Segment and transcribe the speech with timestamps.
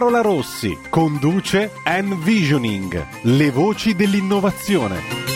[0.00, 5.29] Carola Rossi conduce Envisioning, le voci dell'innovazione.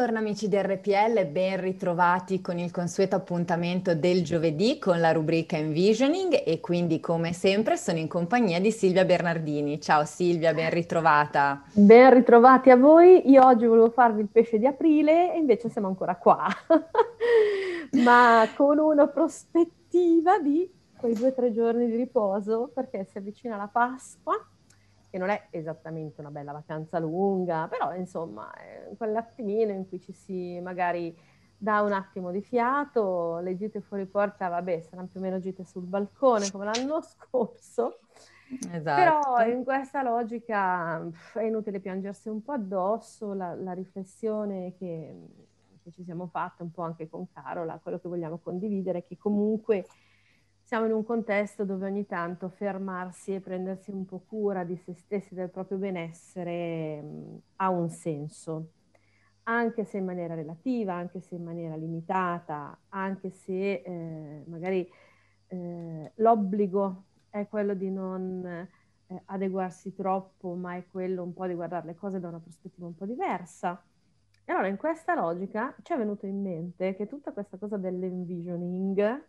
[0.00, 5.58] Buongiorno amici di RPL, ben ritrovati con il consueto appuntamento del giovedì con la rubrica
[5.58, 9.78] Envisioning e quindi come sempre sono in compagnia di Silvia Bernardini.
[9.78, 11.64] Ciao Silvia, ben ritrovata.
[11.74, 15.88] Ben ritrovati a voi, io oggi volevo farvi il pesce di aprile e invece siamo
[15.88, 16.46] ancora qua,
[18.02, 20.66] ma con una prospettiva di
[20.96, 24.49] quei due o tre giorni di riposo perché si avvicina la Pasqua
[25.10, 30.12] che non è esattamente una bella vacanza lunga, però insomma è quell'attimino in cui ci
[30.12, 31.14] si magari
[31.56, 35.64] dà un attimo di fiato, le gite fuori porta, vabbè, saranno più o meno gite
[35.64, 37.98] sul balcone come l'anno scorso.
[38.72, 38.80] Esatto.
[38.80, 45.14] Però in questa logica è inutile piangersi un po' addosso, la, la riflessione che,
[45.82, 49.86] che, ci siamo fatte un po' anche con Carola, quello che vogliamo condividere, che comunque
[50.70, 54.94] siamo in un contesto dove ogni tanto fermarsi e prendersi un po' cura di se
[54.94, 58.70] stessi, del proprio benessere, mh, ha un senso,
[59.42, 64.88] anche se in maniera relativa, anche se in maniera limitata, anche se eh, magari
[65.48, 71.54] eh, l'obbligo è quello di non eh, adeguarsi troppo, ma è quello un po' di
[71.54, 73.82] guardare le cose da una prospettiva un po' diversa.
[74.44, 79.24] E allora in questa logica ci è venuto in mente che tutta questa cosa dell'envisioning,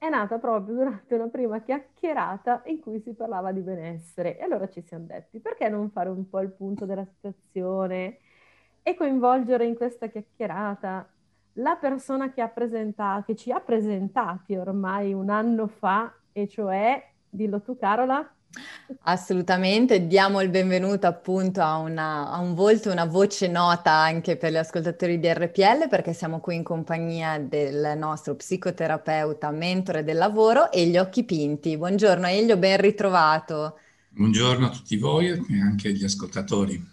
[0.00, 4.38] è nata proprio durante una prima chiacchierata in cui si parlava di benessere.
[4.38, 8.16] E allora ci siamo detti, perché non fare un po' il punto della situazione
[8.82, 11.06] e coinvolgere in questa chiacchierata
[11.54, 17.06] la persona che, ha presentato, che ci ha presentati ormai un anno fa, e cioè,
[17.28, 18.26] dillo tu Carola,
[19.02, 24.50] Assolutamente, diamo il benvenuto appunto a, una, a un volto, una voce nota anche per
[24.50, 30.72] gli ascoltatori di RPL perché siamo qui in compagnia del nostro psicoterapeuta, mentore del lavoro
[30.72, 31.76] Elio Occhi Pinti.
[31.76, 33.78] Buongiorno Elio, ben ritrovato.
[34.08, 36.84] Buongiorno a tutti voi e anche agli ascoltatori.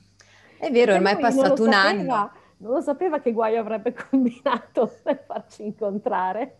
[0.59, 2.31] È vero, ormai è passato un sapeva, anno.
[2.57, 6.59] Non lo sapeva che guaio avrebbe combinato per farci incontrare.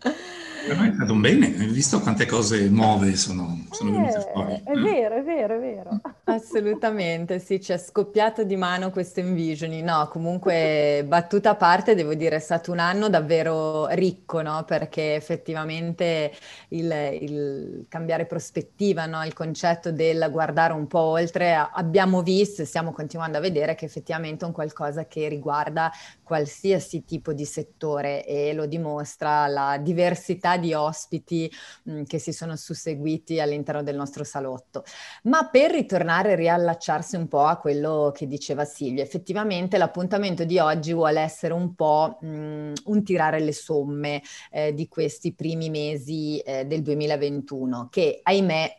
[0.66, 4.20] Per me è stato un bene, hai visto quante cose nuove sono, sono venute Eh,
[4.32, 4.60] fuori.
[4.62, 6.00] è vero, è vero, è vero.
[6.24, 9.82] Assolutamente, sì, ci è scoppiato di mano questo envisioning.
[9.82, 14.64] No, comunque, battuta a parte, devo dire, è stato un anno davvero ricco, no?
[14.64, 16.32] Perché effettivamente
[16.68, 19.24] il, il cambiare prospettiva, no?
[19.24, 23.86] Il concetto del guardare un po' oltre, abbiamo visto e stiamo continuando a vedere che
[23.86, 25.90] effettivamente è un qualcosa che riguarda
[26.22, 31.50] qualsiasi tipo di settore e lo dimostra la diversità di ospiti
[31.84, 34.84] mh, che si sono susseguiti all'interno del nostro salotto.
[35.24, 40.58] Ma per ritornare e riallacciarsi un po' a quello che diceva Silvia, effettivamente l'appuntamento di
[40.58, 46.38] oggi vuole essere un po' mh, un tirare le somme eh, di questi primi mesi
[46.38, 48.76] eh, del 2021 che ahimè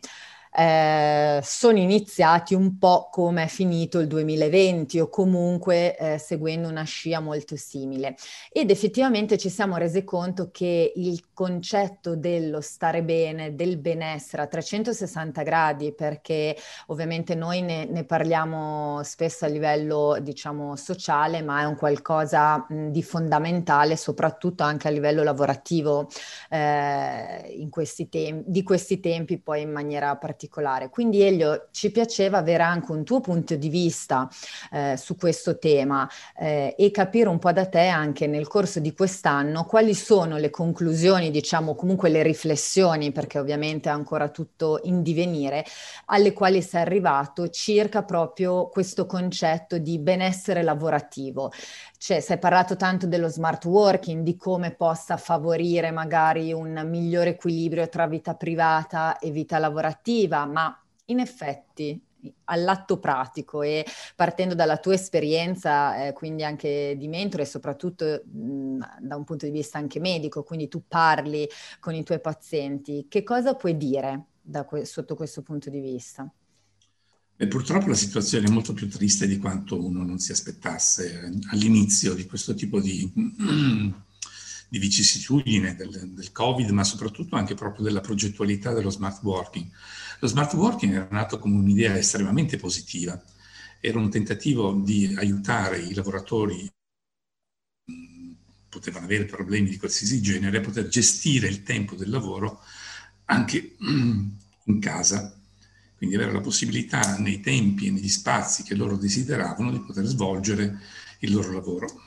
[0.53, 6.84] eh, sono iniziati un po' come è finito il 2020 o comunque eh, seguendo una
[6.84, 8.16] scia molto simile.
[8.51, 14.47] Ed effettivamente ci siamo resi conto che il concetto dello stare bene, del benessere a
[14.47, 16.57] 360 gradi, perché
[16.88, 22.88] ovviamente noi ne, ne parliamo spesso a livello, diciamo, sociale, ma è un qualcosa mh,
[22.90, 26.09] di fondamentale, soprattutto anche a livello lavorativo
[26.50, 30.90] eh, in questi tempi, di questi tempi poi in maniera particolare particolare.
[30.90, 34.28] Quindi Elio, ci piaceva avere anche un tuo punto di vista
[34.72, 38.93] eh, su questo tema eh, e capire un po' da te anche nel corso di
[38.93, 45.03] quest'anno quali sono le conclusioni, diciamo comunque le riflessioni, perché ovviamente è ancora tutto in
[45.03, 45.64] divenire,
[46.05, 51.52] alle quali sei arrivato circa proprio questo concetto di benessere lavorativo.
[52.03, 57.31] Cioè, si è parlato tanto dello smart working, di come possa favorire magari un migliore
[57.31, 60.75] equilibrio tra vita privata e vita lavorativa, ma
[61.05, 62.03] in effetti
[62.45, 69.15] all'atto pratico e partendo dalla tua esperienza, eh, quindi anche di mentore, soprattutto mh, da
[69.15, 71.47] un punto di vista anche medico, quindi tu parli
[71.79, 74.25] con i tuoi pazienti, che cosa puoi dire
[74.65, 76.27] que- sotto questo punto di vista?
[77.41, 82.14] E purtroppo la situazione è molto più triste di quanto uno non si aspettasse all'inizio
[82.14, 83.11] di questo tipo di,
[84.70, 89.67] di vicissitudine del, del, Covid, ma soprattutto anche proprio della progettualità dello smart working.
[90.20, 93.20] Lo smart working era nato come un'idea estremamente positiva,
[93.79, 96.72] era un tentativo di aiutare i lavoratori
[98.70, 102.61] potevano avere problemi di qualsiasi genere, a poter gestire il tempo del lavoro
[103.26, 105.41] anche in casa
[106.01, 110.79] quindi avere la possibilità nei tempi e negli spazi che loro desideravano di poter svolgere
[111.19, 112.01] il loro lavoro.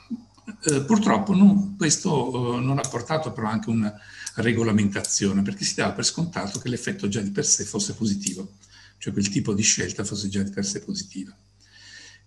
[0.65, 3.97] Eh, purtroppo non, questo eh, non ha portato però anche una
[4.33, 8.55] regolamentazione, perché si dava per scontato che l'effetto già di per sé fosse positivo,
[8.97, 11.33] cioè quel tipo di scelta fosse già di per sé positiva.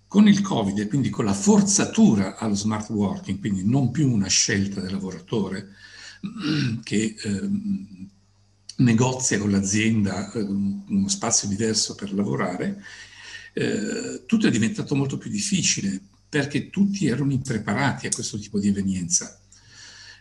[0.06, 4.28] Con il Covid e quindi con la forzatura allo smart working, quindi non più una
[4.28, 5.74] scelta del lavoratore
[6.82, 7.50] che eh,
[8.78, 12.82] negozia con l'azienda eh, uno spazio diverso per lavorare,
[13.54, 18.68] eh, tutto è diventato molto più difficile perché tutti erano impreparati a questo tipo di
[18.68, 19.40] evenienza.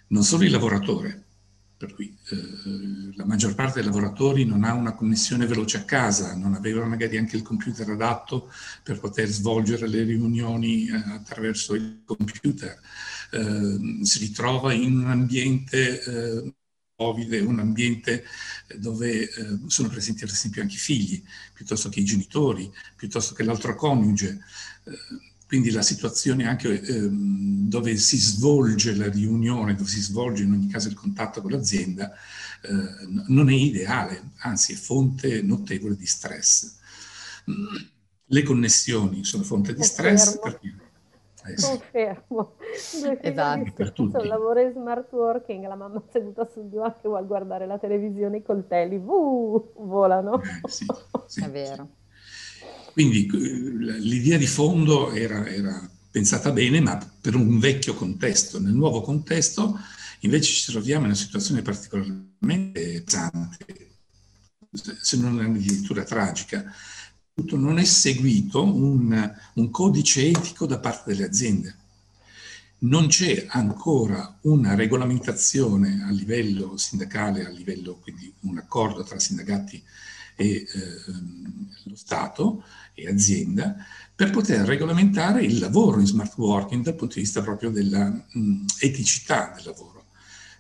[0.07, 1.25] Non solo il lavoratore,
[1.75, 6.36] per cui eh, la maggior parte dei lavoratori non ha una connessione veloce a casa,
[6.36, 8.51] non aveva magari anche il computer adatto
[8.83, 12.80] per poter svolgere le riunioni eh, attraverso il computer,
[13.31, 16.01] eh, si ritrova in un ambiente
[16.97, 18.25] Covid è un ambiente
[18.67, 21.23] eh, dove eh, sono presenti ad esempio anche i figli,
[21.53, 24.39] piuttosto che i genitori, piuttosto che l'altro coniuge.
[24.83, 24.91] Eh,
[25.45, 30.67] quindi la situazione anche eh, dove si svolge la riunione, dove si svolge in ogni
[30.67, 32.11] caso il contatto con l'azienda,
[32.63, 36.75] eh, non è ideale, anzi è fonte notevole di stress.
[38.25, 40.75] Le connessioni sono fonte di stress perché
[41.47, 42.55] eh Confermo.
[43.21, 43.71] Esatto.
[43.73, 44.27] Per tutti.
[44.27, 48.44] lavoro in smart working, la mamma seduta sul divano che vuole guardare la televisione, i
[48.44, 50.41] coltelli, uh, volano.
[50.41, 50.85] Eh, sì,
[51.27, 51.89] sì, È vero.
[52.94, 58.59] Quindi l'idea di fondo era, era, pensata bene, ma per un vecchio contesto.
[58.59, 59.77] Nel nuovo contesto
[60.21, 63.97] invece ci troviamo in una situazione particolarmente pesante,
[64.73, 66.73] se non addirittura tragica,
[67.56, 71.75] non è seguito un, un codice etico da parte delle aziende.
[72.80, 79.81] Non c'è ancora una regolamentazione a livello sindacale, a livello quindi un accordo tra sindacati
[80.36, 80.66] e eh,
[81.84, 82.63] lo Stato
[82.94, 83.75] e azienda
[84.16, 88.66] per poter regolamentare il lavoro in smart working dal punto di vista proprio della mh,
[88.80, 89.96] eticità del lavoro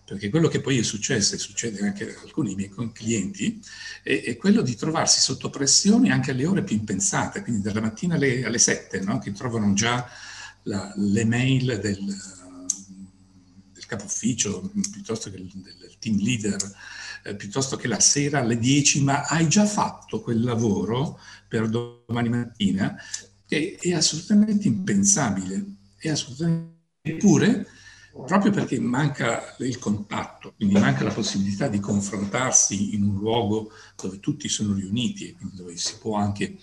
[0.07, 3.61] perché quello che poi è successo e succede anche a alcuni miei clienti
[4.01, 8.15] è, è, quello di trovarsi sotto pressione anche alle ore più impensate, quindi dalla mattina
[8.15, 9.19] alle, alle 7, no?
[9.19, 10.09] che trovano già
[10.63, 12.05] la, le mail del,
[13.73, 16.57] del capo ufficio piuttosto che del, del team leader,
[17.25, 21.19] eh, piuttosto che la sera alle 10, ma hai già fatto quel lavoro
[21.49, 22.95] per domani mattina,
[23.45, 25.65] che è assolutamente impensabile,
[25.97, 26.75] è assolutamente...
[27.01, 27.65] Eppure
[28.25, 34.19] proprio perché manca il contatto, quindi manca la possibilità di confrontarsi in un luogo dove
[34.19, 36.57] tutti sono riuniti e dove si può anche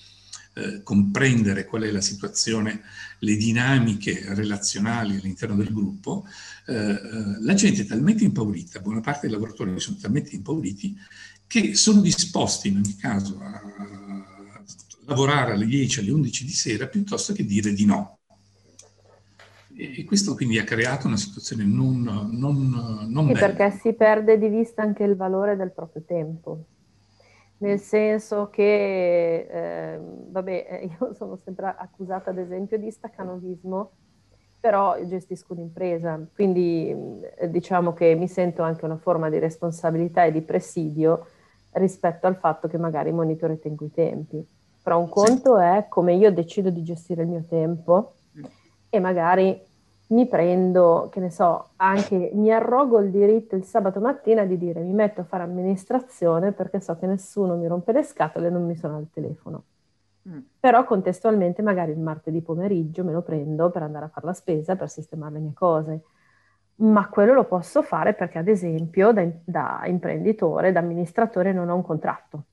[0.55, 2.83] eh, comprendere qual è la situazione,
[3.21, 6.27] le dinamiche relazionali all'interno del gruppo,
[6.67, 10.97] eh, eh la gente è talmente impaurita, buona parte dei lavoratori sono talmente impauriti
[11.47, 13.61] che sono disposti in ogni caso a
[15.07, 18.19] lavorare alle 10, alle 11 di sera piuttosto che dire di no.
[19.77, 24.49] E questo quindi ha creato una situazione non, non, non sì, perché si perde di
[24.49, 26.65] vista anche il valore del proprio tempo.
[27.59, 33.91] Nel senso che, eh, vabbè, io sono sempre accusata ad esempio di staccanovismo,
[34.61, 36.95] però gestisco un'impresa, quindi
[37.37, 41.27] eh, diciamo che mi sento anche una forma di responsabilità e di presidio
[41.73, 44.47] rispetto al fatto che magari monitore tengo i tempi.
[44.83, 45.63] Però un conto sì.
[45.65, 48.15] è come io decido di gestire il mio tempo
[48.95, 49.61] e magari
[50.07, 54.81] mi prendo, che ne so, anche mi arrogo il diritto il sabato mattina di dire
[54.81, 58.65] mi metto a fare amministrazione perché so che nessuno mi rompe le scatole e non
[58.65, 59.65] mi suona il telefono.
[60.29, 60.39] Mm.
[60.61, 64.77] Però contestualmente magari il martedì pomeriggio me lo prendo per andare a fare la spesa,
[64.77, 66.03] per sistemare le mie cose.
[66.77, 71.75] Ma quello lo posso fare perché ad esempio da, da imprenditore, da amministratore non ho
[71.75, 72.45] un contratto.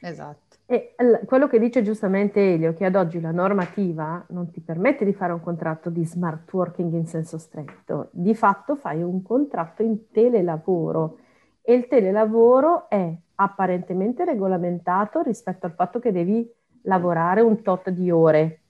[0.00, 0.49] Esatto.
[0.70, 0.94] E
[1.26, 5.32] quello che dice giustamente Elio, che ad oggi la normativa non ti permette di fare
[5.32, 11.18] un contratto di smart working in senso stretto, di fatto fai un contratto in telelavoro.
[11.60, 16.48] E il telelavoro è apparentemente regolamentato rispetto al fatto che devi
[16.82, 18.60] lavorare un tot di ore,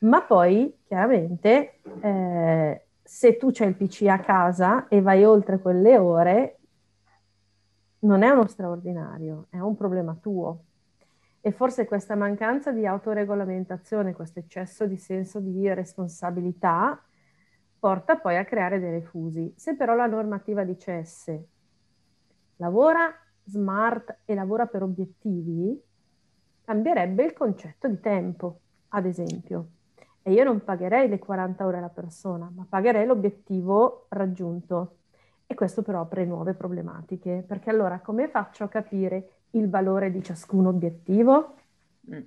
[0.00, 5.96] ma poi chiaramente eh, se tu c'hai il PC a casa e vai oltre quelle
[5.96, 6.58] ore,
[8.00, 10.64] non è uno straordinario, è un problema tuo
[11.48, 17.02] E forse questa mancanza di autoregolamentazione, questo eccesso di senso di responsabilità,
[17.78, 19.54] porta poi a creare dei refusi.
[19.56, 21.46] Se però la normativa dicesse
[22.56, 23.10] lavora
[23.44, 25.82] smart e lavora per obiettivi,
[26.66, 29.68] cambierebbe il concetto di tempo, ad esempio.
[30.20, 34.96] E io non pagherei le 40 ore alla persona, ma pagherei l'obiettivo raggiunto.
[35.46, 40.22] E questo però apre nuove problematiche, perché allora come faccio a capire il valore di
[40.22, 41.54] ciascun obiettivo?
[42.10, 42.22] Mm.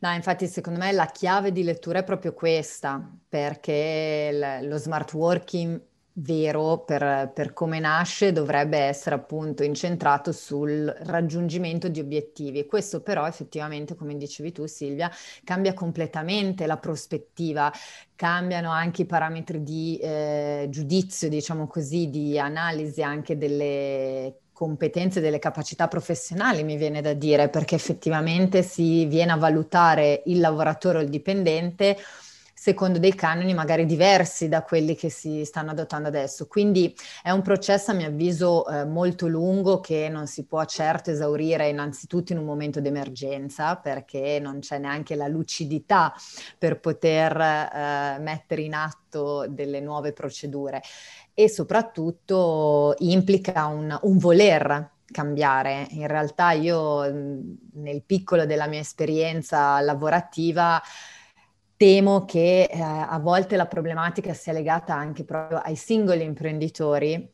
[0.00, 5.80] No, infatti secondo me la chiave di lettura è proprio questa, perché lo smart working
[6.16, 12.66] vero per, per, come nasce dovrebbe essere appunto incentrato sul raggiungimento di obiettivi.
[12.66, 15.10] Questo però effettivamente, come dicevi tu Silvia,
[15.42, 17.72] cambia completamente la prospettiva,
[18.14, 25.38] cambiano anche i parametri di eh, giudizio, diciamo così, di analisi anche delle competenze, delle
[25.38, 31.00] capacità professionali, mi viene da dire, perché effettivamente si viene a valutare il lavoratore o
[31.02, 31.98] il dipendente
[32.64, 36.46] secondo dei canoni magari diversi da quelli che si stanno adottando adesso.
[36.46, 41.10] Quindi è un processo, a mio avviso, eh, molto lungo che non si può certo
[41.10, 46.14] esaurire innanzitutto in un momento d'emergenza, perché non c'è neanche la lucidità
[46.56, 50.80] per poter eh, mettere in atto delle nuove procedure
[51.34, 55.88] e soprattutto implica un, un voler cambiare.
[55.90, 57.02] In realtà io
[57.72, 60.80] nel piccolo della mia esperienza lavorativa
[61.76, 67.32] temo che eh, a volte la problematica sia legata anche proprio ai singoli imprenditori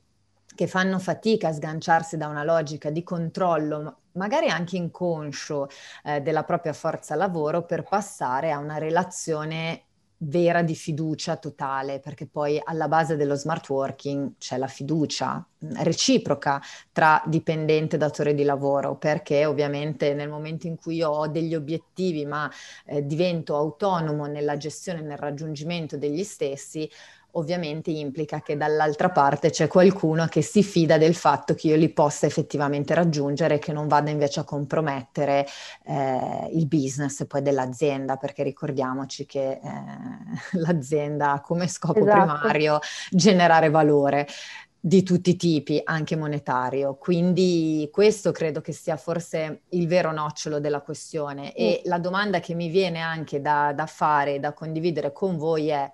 [0.54, 5.69] che fanno fatica a sganciarsi da una logica di controllo, magari anche inconscio,
[6.04, 9.85] eh, della propria forza lavoro per passare a una relazione
[10.22, 15.70] vera di fiducia totale, perché poi alla base dello smart working c'è la fiducia mm,
[15.76, 16.60] reciproca
[16.92, 21.54] tra dipendente e datore di lavoro, perché ovviamente nel momento in cui io ho degli
[21.54, 22.50] obiettivi ma
[22.84, 26.90] eh, divento autonomo nella gestione e nel raggiungimento degli stessi,
[27.32, 31.88] ovviamente implica che dall'altra parte c'è qualcuno che si fida del fatto che io li
[31.90, 35.46] possa effettivamente raggiungere e che non vada invece a compromettere
[35.84, 39.60] eh, il business poi dell'azienda, perché ricordiamoci che eh,
[40.58, 42.38] l'azienda ha come scopo esatto.
[42.38, 42.78] primario
[43.10, 44.26] generare valore
[44.82, 46.94] di tutti i tipi, anche monetario.
[46.94, 51.52] Quindi questo credo che sia forse il vero nocciolo della questione.
[51.52, 51.88] E mm.
[51.88, 55.92] la domanda che mi viene anche da, da fare, da condividere con voi è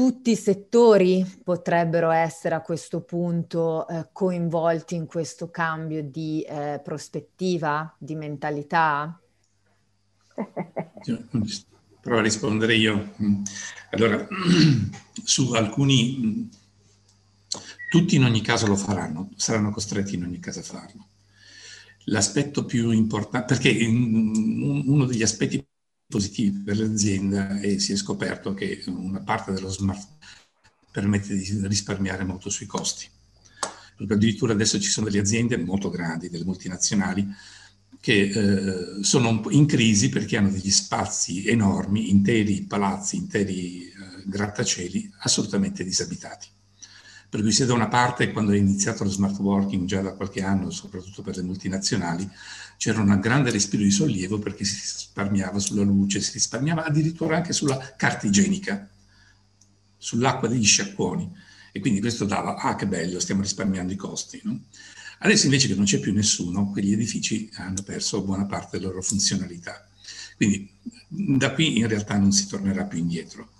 [0.00, 6.80] tutti i settori potrebbero essere a questo punto eh, coinvolti in questo cambio di eh,
[6.82, 9.20] prospettiva, di mentalità?
[12.00, 13.12] Provo a rispondere io.
[13.90, 14.26] Allora,
[15.22, 16.48] su alcuni,
[17.90, 21.08] tutti in ogni caso lo faranno, saranno costretti in ogni caso a farlo.
[22.04, 25.62] L'aspetto più importante, perché uno degli aspetti
[26.10, 30.08] positivi per l'azienda e si è scoperto che una parte dello smart
[30.90, 33.08] permette di risparmiare molto sui costi.
[34.08, 37.26] Addirittura adesso ci sono delle aziende molto grandi, delle multinazionali,
[38.00, 43.92] che eh, sono in crisi perché hanno degli spazi enormi, interi palazzi, interi eh,
[44.24, 46.48] grattacieli assolutamente disabitati.
[47.30, 50.42] Per cui se da una parte quando è iniziato lo smart working già da qualche
[50.42, 52.28] anno, soprattutto per le multinazionali,
[52.76, 57.52] c'era un grande respiro di sollievo perché si risparmiava sulla luce, si risparmiava addirittura anche
[57.52, 58.88] sulla carta igienica,
[59.96, 61.32] sull'acqua degli sciacquoni.
[61.70, 64.40] E quindi questo dava, ah che bello, stiamo risparmiando i costi.
[64.42, 64.64] No?
[65.20, 69.02] Adesso invece che non c'è più nessuno, quegli edifici hanno perso buona parte della loro
[69.02, 69.86] funzionalità.
[70.36, 70.68] Quindi
[71.06, 73.50] da qui in realtà non si tornerà più indietro.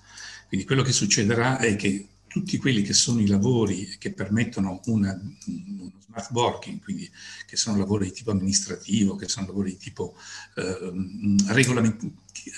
[0.48, 5.20] Quindi quello che succederà è che tutti quelli che sono i lavori che permettono una,
[5.46, 7.10] uno smart working, quindi
[7.44, 10.14] che sono lavori di tipo amministrativo, che sono lavori di tipo
[10.54, 10.92] eh,
[11.48, 12.12] regolamentario,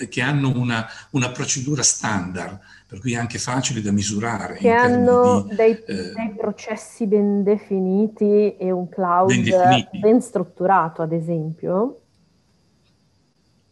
[0.07, 4.57] che hanno una, una, procedura standard, per cui è anche facile da misurare.
[4.57, 11.01] Che hanno di, dei, eh, dei, processi ben definiti e un cloud ben, ben strutturato,
[11.01, 12.02] ad esempio.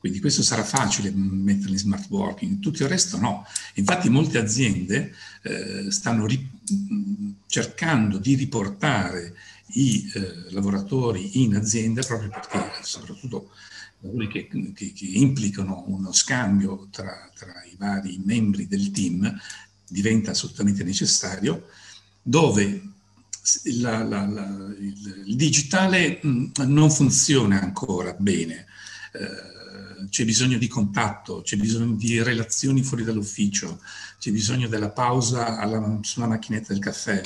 [0.01, 3.46] Quindi questo sarà facile mettere in smart working, tutto il resto no.
[3.75, 6.50] Infatti molte aziende eh, stanno ri-
[7.46, 9.36] cercando di riportare
[9.74, 13.51] i eh, lavoratori in azienda proprio perché soprattutto
[14.00, 19.39] lavori che, che, che, implicano uno scambio tra, tra i vari membri del team
[19.88, 21.67] diventa assolutamente necessario,
[22.24, 22.89] dove
[23.79, 28.65] la, la, la, il, il, digitale mh, non funziona ancora bene.
[29.13, 29.50] Eh,
[30.10, 33.79] c'è bisogno di contatto, c'è bisogno di relazioni fuori dall'ufficio,
[34.20, 37.22] c'è bisogno della pausa alla, sulla macchinetta del caffè,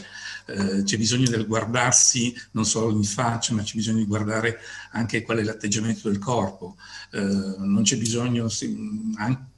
[0.47, 4.59] eh, c'è bisogno del guardarsi non solo in faccia, ma c'è bisogno di guardare
[4.91, 6.75] anche qual è l'atteggiamento del corpo,
[7.11, 8.49] eh, non c'è bisogno...
[8.49, 9.53] Sì, anche,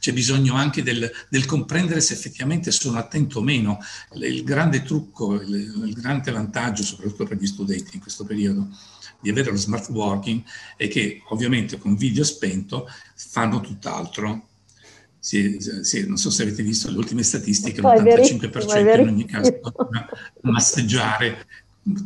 [0.00, 3.78] c'è bisogno anche del, del, comprendere se effettivamente sono attento o meno.
[4.14, 8.68] Il grande trucco, il, il grande vantaggio, soprattutto per gli studenti in questo periodo,
[9.20, 10.42] di avere lo smart working
[10.76, 14.46] è che ovviamente con video spento fanno tutt'altro.
[15.18, 19.60] Sì, sì, non so se avete visto le ultime statistiche, l'85% in ogni caso
[20.42, 21.46] masseggiare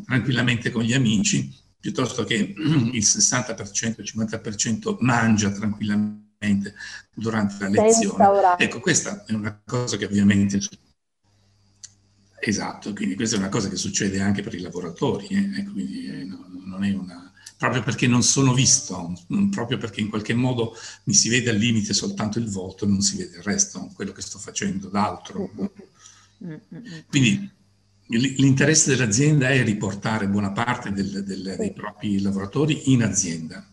[0.07, 6.75] tranquillamente con gli amici, piuttosto che il 60%, il 50% mangia tranquillamente
[7.15, 8.57] durante la lezione.
[8.59, 10.59] Ecco, questa è una cosa che ovviamente
[12.45, 15.61] Esatto, quindi questa è una cosa che succede anche per i lavoratori, eh?
[15.61, 17.33] Ecco, quindi, eh, no, non è una...
[17.57, 19.17] proprio perché non sono visto,
[19.53, 23.01] proprio perché in qualche modo mi si vede al limite soltanto il volto e non
[23.01, 25.53] si vede il resto, quello che sto facendo d'altro.
[27.09, 27.49] Quindi
[28.09, 33.65] l'interesse dell'azienda è riportare buona parte del, del, dei propri lavoratori in azienda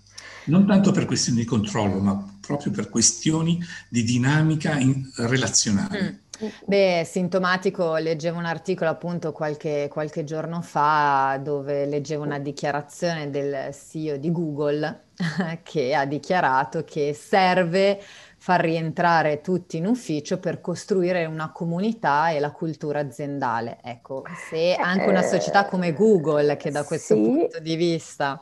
[0.46, 4.80] non tanto per questioni di controllo, ma proprio per questioni di dinamica
[5.16, 6.24] relazionale.
[6.66, 13.74] Beh, sintomatico, leggevo un articolo appunto qualche, qualche giorno fa dove leggevo una dichiarazione del
[13.74, 15.08] CEO di Google
[15.64, 18.00] che ha dichiarato che serve
[18.38, 23.80] far rientrare tutti in ufficio per costruire una comunità e la cultura aziendale.
[23.84, 27.22] Ecco, se anche una società come Google, che da questo sì.
[27.22, 28.40] punto di vista...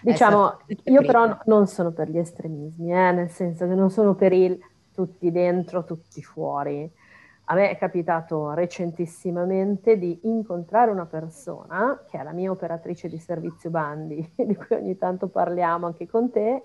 [0.00, 4.32] Diciamo, io però non sono per gli estremismi, eh, nel senso che non sono per
[4.32, 4.58] il
[4.94, 6.90] tutti dentro, tutti fuori
[7.46, 13.18] a me è capitato recentissimamente di incontrare una persona, che è la mia operatrice di
[13.18, 16.62] servizio bandi, di cui ogni tanto parliamo anche con te.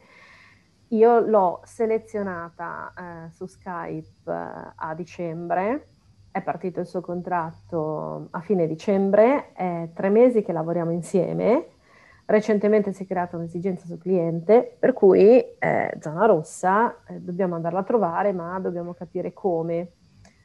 [0.89, 5.85] Io l'ho selezionata eh, su Skype eh, a dicembre,
[6.31, 11.65] è partito il suo contratto a fine dicembre, è tre mesi che lavoriamo insieme.
[12.25, 17.79] Recentemente si è creata un'esigenza sul cliente, per cui eh, zona rossa, eh, dobbiamo andarla
[17.79, 19.93] a trovare, ma dobbiamo capire come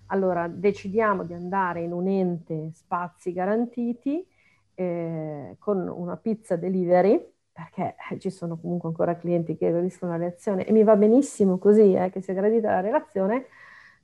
[0.06, 4.26] allora decidiamo di andare in un ente spazi garantiti
[4.74, 10.18] eh, con una pizza delivery, perché eh, ci sono comunque ancora clienti che gradiscono la
[10.18, 13.46] relazione e mi va benissimo così, eh, che sia gradita la relazione.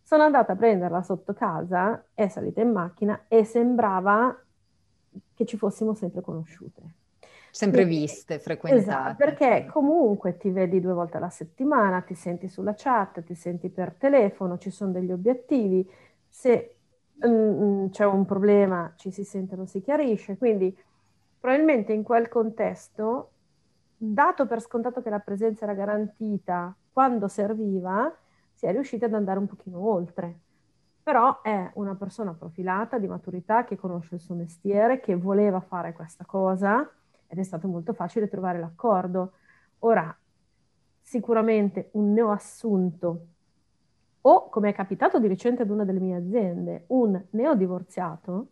[0.02, 4.36] Sono andata a prenderla sotto casa, è salita in macchina e sembrava
[5.34, 6.99] che ci fossimo sempre conosciute.
[7.50, 8.82] Sempre viste, frequentate.
[8.82, 13.68] Esatto, perché comunque ti vedi due volte alla settimana, ti senti sulla chat, ti senti
[13.70, 15.88] per telefono, ci sono degli obiettivi,
[16.28, 16.76] se
[17.22, 20.76] um, c'è un problema ci si sente, lo si chiarisce, quindi
[21.40, 23.32] probabilmente in quel contesto,
[23.96, 28.14] dato per scontato che la presenza era garantita quando serviva,
[28.52, 30.38] si è riusciti ad andare un pochino oltre.
[31.02, 35.92] Però è una persona profilata, di maturità, che conosce il suo mestiere, che voleva fare
[35.92, 36.88] questa cosa
[37.30, 39.34] ed è stato molto facile trovare l'accordo.
[39.80, 40.14] Ora,
[41.00, 43.26] sicuramente un neoassunto
[44.22, 48.48] o, come è capitato di recente ad una delle mie aziende, un neodivorziato,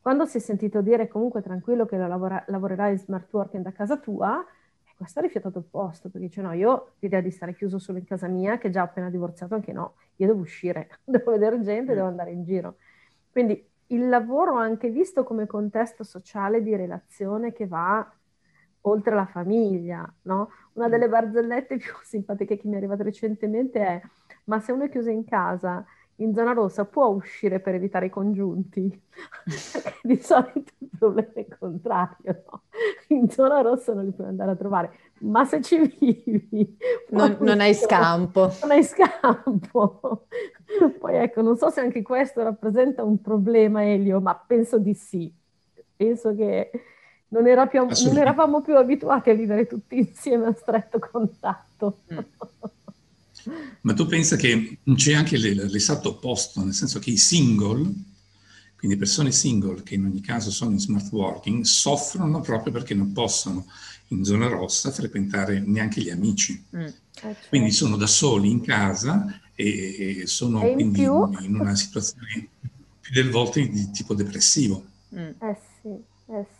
[0.00, 3.98] quando si è sentito dire comunque tranquillo che lavora, lavorerai in smart working da casa
[3.98, 4.42] tua,
[4.82, 7.98] e questo ha rifiutato il posto, perché dice no, io l'idea di stare chiuso solo
[7.98, 11.94] in casa mia, che già appena divorziato anche no, io devo uscire, devo vedere gente,
[11.94, 12.76] devo andare in giro.
[13.30, 18.10] Quindi il lavoro anche visto come contesto sociale di relazione che va
[18.82, 20.50] oltre la famiglia, no?
[20.74, 21.10] Una delle mm.
[21.10, 24.00] barzellette più simpatiche che mi è arrivata recentemente è
[24.44, 25.84] ma se uno è chiuso in casa
[26.20, 29.02] in zona rossa può uscire per evitare i congiunti?
[30.02, 32.62] di solito il problema è il contrario, no?
[33.08, 36.76] In zona rossa non li puoi andare a trovare, ma se ci vivi...
[37.08, 38.50] Non, non hai scampo.
[38.60, 40.26] Non hai scampo.
[40.98, 45.32] Poi ecco, non so se anche questo rappresenta un problema, Elio, ma penso di sì.
[45.96, 46.70] Penso che
[47.30, 52.00] non, era più, non, eravamo più abituati a vivere tutti insieme a stretto contatto.
[52.12, 52.18] Mm.
[53.82, 57.90] Ma tu pensa che c'è anche l'esatto opposto, nel senso che i single,
[58.76, 63.12] quindi persone single che in ogni caso sono in smart working, soffrono proprio perché non
[63.12, 63.66] possono
[64.08, 66.64] in zona rossa frequentare neanche gli amici.
[66.76, 66.80] Mm.
[66.80, 67.46] Eh, certo.
[67.48, 72.48] Quindi sono da soli in casa e, sono e in quindi in, in, una situazione
[73.00, 74.84] più delle volte di tipo depressivo.
[75.14, 75.30] Mm.
[75.40, 76.46] Eh sì, eh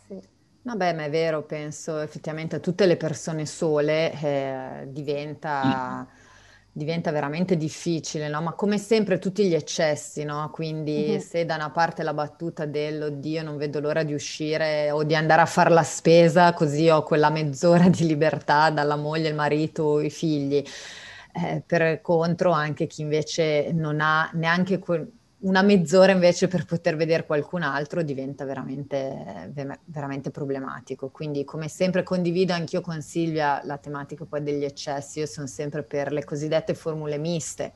[0.63, 6.07] Vabbè, ma è vero, penso effettivamente a tutte le persone sole eh, diventa...
[6.17, 6.29] Mm
[6.73, 8.41] diventa veramente difficile, no?
[8.41, 10.49] Ma come sempre tutti gli eccessi, no?
[10.51, 11.19] Quindi mm-hmm.
[11.19, 15.41] se da una parte la battuta dell'oddio non vedo l'ora di uscire o di andare
[15.41, 20.09] a fare la spesa, così ho quella mezz'ora di libertà dalla moglie, il marito, i
[20.09, 20.63] figli.
[21.33, 25.09] Eh, per contro anche chi invece non ha neanche quel
[25.41, 29.51] una mezz'ora invece per poter vedere qualcun altro diventa veramente,
[29.85, 31.09] veramente problematico.
[31.09, 35.19] Quindi, come sempre, condivido anch'io con Silvia la tematica poi degli eccessi.
[35.19, 37.73] Io sono sempre per le cosiddette formule miste.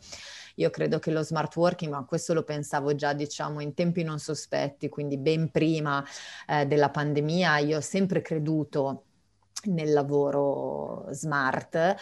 [0.56, 4.20] Io credo che lo smart working, ma questo lo pensavo già, diciamo, in tempi non
[4.20, 6.04] sospetti, quindi ben prima
[6.48, 9.04] eh, della pandemia, io ho sempre creduto
[9.66, 11.96] nel lavoro smart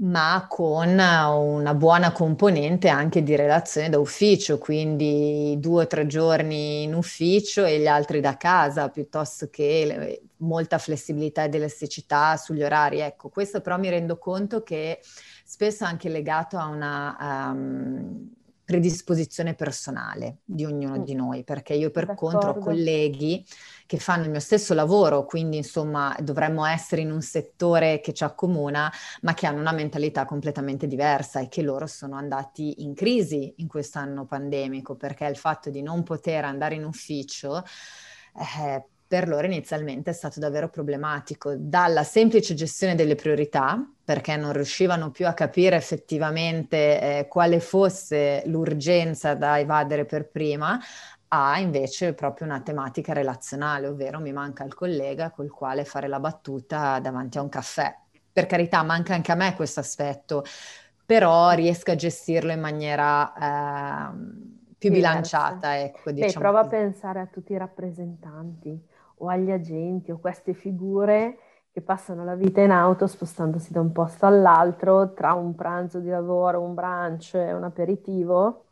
[0.00, 6.84] ma con una buona componente anche di relazione da ufficio, quindi due o tre giorni
[6.84, 13.00] in ufficio e gli altri da casa, piuttosto che molta flessibilità ed elasticità sugli orari.
[13.00, 15.00] Ecco, questo però mi rendo conto che
[15.44, 18.30] spesso è anche legato a una um,
[18.68, 21.02] predisposizione personale di ognuno mm.
[21.02, 22.36] di noi, perché io per D'accordo.
[22.36, 23.42] contro ho colleghi
[23.86, 28.24] che fanno il mio stesso lavoro, quindi insomma dovremmo essere in un settore che ci
[28.24, 33.54] accomuna, ma che hanno una mentalità completamente diversa e che loro sono andati in crisi
[33.56, 37.64] in quest'anno pandemico, perché il fatto di non poter andare in ufficio
[38.34, 44.54] eh, per loro inizialmente è stato davvero problematico, dalla semplice gestione delle priorità, perché non
[44.54, 50.80] riuscivano più a capire effettivamente eh, quale fosse l'urgenza da evadere per prima,
[51.28, 56.20] a invece proprio una tematica relazionale, ovvero mi manca il collega col quale fare la
[56.20, 57.94] battuta davanti a un caffè.
[58.32, 60.42] Per carità, manca anche a me questo aspetto,
[61.04, 64.16] però riesco a gestirlo in maniera eh,
[64.78, 65.80] più bilanciata.
[65.80, 66.76] Ecco, diciamo Beh, prova così.
[66.76, 68.82] a pensare a tutti i rappresentanti
[69.16, 71.40] o agli agenti o queste figure
[71.78, 76.08] che passano la vita in auto spostandosi da un posto all'altro tra un pranzo di
[76.08, 78.64] lavoro, un brunch e un aperitivo,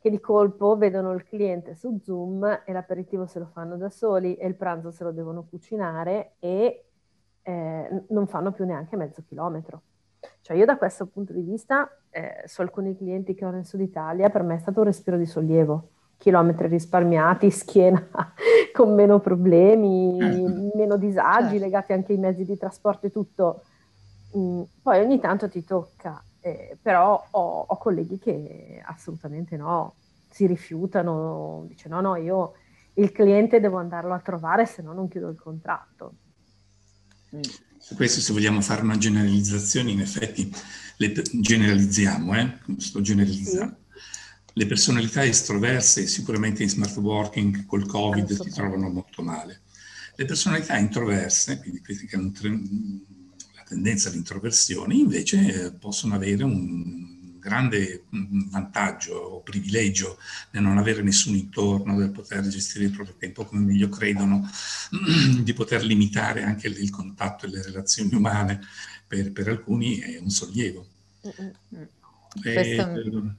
[0.00, 4.34] che di colpo vedono il cliente su Zoom e l'aperitivo se lo fanno da soli
[4.34, 6.86] e il pranzo se lo devono cucinare e
[7.42, 9.82] eh, non fanno più neanche mezzo chilometro.
[10.40, 13.80] Cioè io da questo punto di vista, eh, su alcuni clienti che ho nel sud
[13.80, 18.06] Italia, per me è stato un respiro di sollievo chilometri risparmiati, schiena
[18.74, 20.70] con meno problemi, certo.
[20.74, 21.64] meno disagi certo.
[21.64, 23.62] legati anche ai mezzi di trasporto e tutto.
[24.36, 29.94] Mm, poi ogni tanto ti tocca, eh, però ho, ho, colleghi che assolutamente no,
[30.28, 32.52] si rifiutano, dice no, no, io
[32.94, 36.14] il cliente devo andarlo a trovare se no non chiudo il contratto.
[37.34, 37.40] Mm.
[37.78, 40.52] Su questo se vogliamo fare una generalizzazione, in effetti
[40.96, 42.58] le generalizziamo, eh?
[42.76, 43.76] sto generalizzando.
[43.78, 43.86] Sì
[44.58, 49.60] le personalità estroverse sicuramente in smart working col Covid si trovano molto male.
[50.16, 57.38] Le personalità introverse, quindi queste che hanno la tendenza all'introversione, invece eh, possono avere un
[57.38, 58.06] grande
[58.50, 60.18] vantaggio o privilegio
[60.50, 64.50] nel non avere nessuno intorno, del poter gestire il proprio tempo come meglio credono,
[65.40, 68.60] di poter limitare anche il contatto e le relazioni umane.
[69.06, 70.86] Per, per alcuni è un sollievo.
[71.24, 71.82] Mm-hmm.
[72.42, 73.36] E, Questo...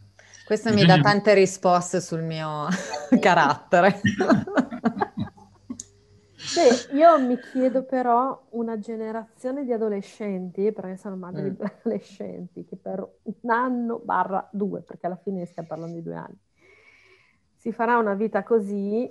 [0.49, 2.65] Questo mi dà tante risposte sul mio
[3.21, 4.01] carattere.
[6.33, 11.49] Sì, io mi chiedo però una generazione di adolescenti, perché sono madre mm.
[11.49, 16.15] di adolescenti, che per un anno barra due, perché alla fine stiamo parlando di due
[16.15, 16.39] anni,
[17.53, 19.07] si farà una vita così,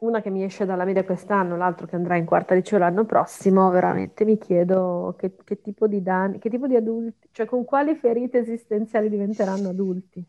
[0.00, 3.70] una che mi esce dalla media quest'anno, l'altro che andrà in quarta liceo l'anno prossimo,
[3.70, 7.94] veramente mi chiedo che, che tipo di danni, che tipo di adulti, cioè con quali
[7.94, 10.26] ferite esistenziali diventeranno adulti.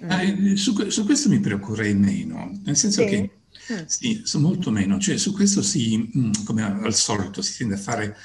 [0.00, 3.08] Eh, su, su, questo mi preoccuperei meno, nel senso sì.
[3.08, 3.30] che
[3.72, 3.84] mm.
[3.86, 8.16] sì, molto meno, cioè su questo si, mm, come al solito, si tende a fare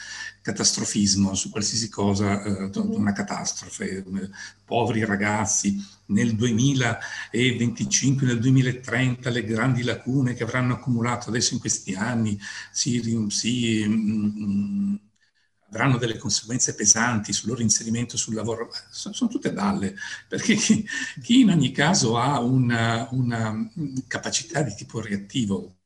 [0.43, 2.91] catastrofismo su qualsiasi cosa, eh, mm-hmm.
[2.91, 4.03] una catastrofe,
[4.65, 11.93] poveri ragazzi, nel 2025, nel 2030 le grandi lacune che avranno accumulato adesso in questi
[11.93, 12.37] anni
[12.71, 14.95] si, si mm,
[15.73, 19.95] avranno delle conseguenze pesanti sul loro inserimento sul lavoro, sono, sono tutte balle,
[20.27, 20.85] perché chi,
[21.21, 23.69] chi, in ogni caso ha una, una,
[24.07, 25.77] capacità di tipo reattivo,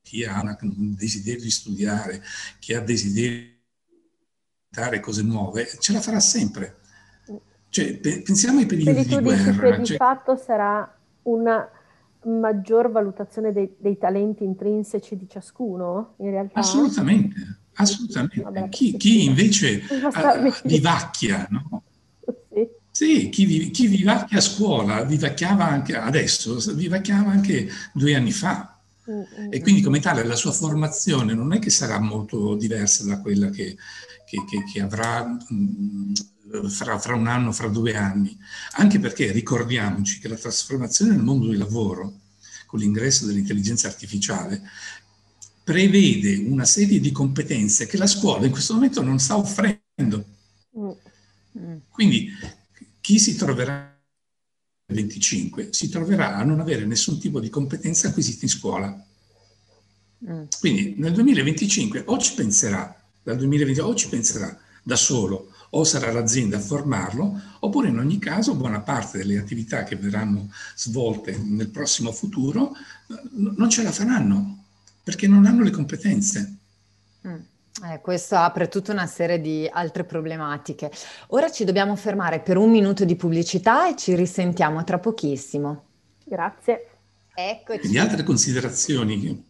[0.00, 2.22] chi ha una, un desiderio di studiare,
[2.60, 6.76] chi ha desiderio di fare cose nuove, ce la farà sempre.
[7.68, 9.70] Cioè, pensiamo ai periodi Quindi di guerra.
[9.70, 9.92] Che cioè...
[9.92, 11.68] di fatto sarà una
[12.24, 16.60] maggior valutazione dei, dei talenti intrinseci di ciascuno, in realtà?
[16.60, 18.40] Assolutamente, Assolutamente.
[18.42, 21.82] Vabbè, chi, chi, invece uh, vivacchia, no?
[22.54, 28.78] Sì, sì chi, chi, vivacchia a scuola, vivacchiava anche adesso, vivacchiava anche due anni fa.
[29.10, 29.52] Mm-hmm.
[29.52, 33.50] E quindi come tale la sua formazione non è che sarà molto diversa da quella
[33.50, 33.76] che,
[34.24, 36.12] che, che, che avrà mh,
[36.68, 38.36] fra, fra, un anno, fra due anni,
[38.72, 42.20] anche perché ricordiamoci che la trasformazione nel mondo del lavoro,
[42.66, 44.62] con l'ingresso dell'intelligenza artificiale,
[45.64, 50.24] prevede una serie di competenze che la scuola in questo momento non sta offrendo.
[50.78, 51.76] Mm.
[51.88, 52.28] Quindi
[53.00, 53.90] chi si troverà
[54.86, 59.06] 25 si troverà a non avere nessun tipo di competenze acquisite in scuola.
[60.28, 60.44] Mm.
[60.58, 66.12] Quindi nel 2025 o ci penserà, dal 2020 o ci penserà da solo o sarà
[66.12, 71.70] l'azienda a formarlo, oppure in ogni caso buona parte delle attività che verranno svolte nel
[71.70, 72.72] prossimo futuro
[73.30, 74.61] non ce la faranno
[75.02, 76.56] perché non hanno le competenze.
[77.26, 77.40] Mm.
[77.84, 80.90] Eh, questo apre tutta una serie di altre problematiche.
[81.28, 85.84] Ora ci dobbiamo fermare per un minuto di pubblicità e ci risentiamo tra pochissimo.
[86.24, 86.86] Grazie.
[87.34, 87.78] Eccoci.
[87.80, 89.44] Quindi altre considerazioni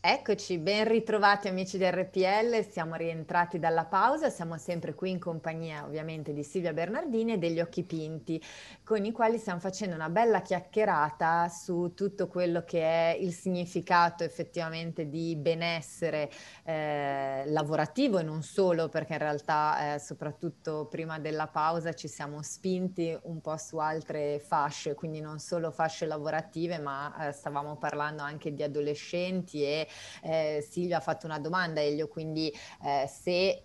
[0.00, 5.84] Eccoci, ben ritrovati amici di RPL, siamo rientrati dalla pausa, siamo sempre qui in compagnia
[5.84, 8.40] ovviamente di Silvia Bernardini e degli Occhi Pinti,
[8.84, 14.22] con i quali stiamo facendo una bella chiacchierata su tutto quello che è il significato
[14.22, 16.30] effettivamente di benessere
[16.62, 22.40] eh, lavorativo e non solo, perché in realtà eh, soprattutto prima della pausa ci siamo
[22.42, 28.22] spinti un po' su altre fasce, quindi non solo fasce lavorative, ma eh, stavamo parlando
[28.22, 29.86] anche di adolescenti e
[30.22, 32.52] eh, Silvia ha fatto una domanda, Elio, quindi
[32.84, 33.62] eh, se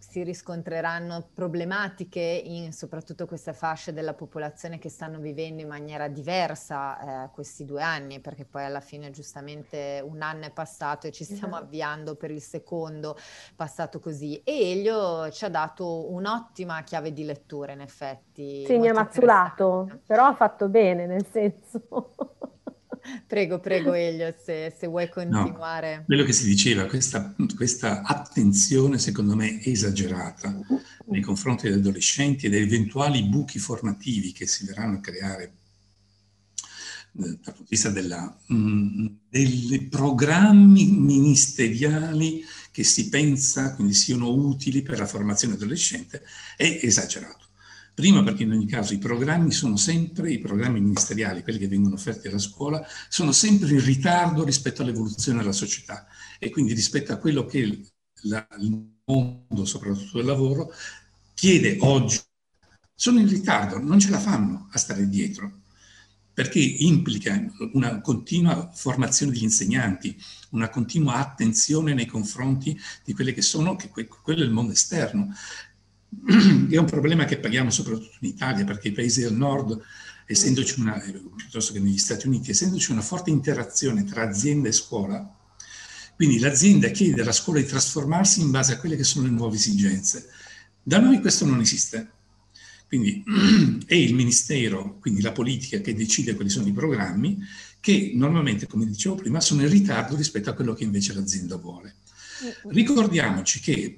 [0.00, 7.24] si riscontreranno problematiche in soprattutto queste fasce della popolazione che stanno vivendo in maniera diversa
[7.24, 11.24] eh, questi due anni, perché poi alla fine giustamente un anno è passato e ci
[11.24, 11.64] stiamo esatto.
[11.64, 13.16] avviando per il secondo
[13.54, 14.40] passato così.
[14.42, 18.64] E Elio ci ha dato un'ottima chiave di lettura in effetti.
[18.64, 22.38] Sì, mi ha mazzulato, però ha fatto bene nel senso.
[23.26, 25.96] Prego, prego Elio, se, se vuoi continuare.
[25.96, 30.58] No, quello che si diceva, questa, questa, attenzione secondo me esagerata
[31.06, 35.52] nei confronti degli adolescenti e degli eventuali buchi formativi che si verranno a creare
[37.18, 43.94] eh, dal punto di vista della, mh, mm, dei programmi ministeriali che si pensa quindi
[43.94, 46.22] siano utili per la formazione adolescente
[46.56, 47.48] è esagerato.
[48.00, 51.96] Prima perché in ogni caso i programmi sono sempre, i programmi ministeriali, quelli che vengono
[51.96, 56.06] offerti alla scuola, sono sempre in ritardo rispetto all'evoluzione della società
[56.38, 57.78] e quindi rispetto a quello che
[58.22, 60.72] la, il mondo, soprattutto del lavoro,
[61.34, 62.18] chiede oggi.
[62.94, 65.58] Sono in ritardo, non ce la fanno a stare dietro
[66.32, 67.38] perché implica
[67.74, 70.16] una continua formazione degli insegnanti,
[70.52, 75.34] una continua attenzione nei confronti di quelle che sono, che quello è il mondo esterno
[76.68, 79.80] è un problema che paghiamo soprattutto in Italia, perché i paesi del nord,
[80.26, 81.00] essendoci una,
[81.36, 85.36] piuttosto che negli Stati Uniti, essendoci una forte interazione tra azienda e scuola,
[86.16, 89.56] quindi l'azienda chiede alla scuola di trasformarsi in base a quelle che sono le nuove
[89.56, 90.28] esigenze.
[90.82, 92.10] Da noi questo non esiste.
[92.86, 93.22] Quindi
[93.86, 97.38] è il Ministero, quindi la politica, che decide quali sono i programmi,
[97.80, 101.94] che normalmente, come dicevo prima, sono in ritardo rispetto a quello che invece l'azienda vuole.
[102.68, 103.96] Ricordiamoci che eh,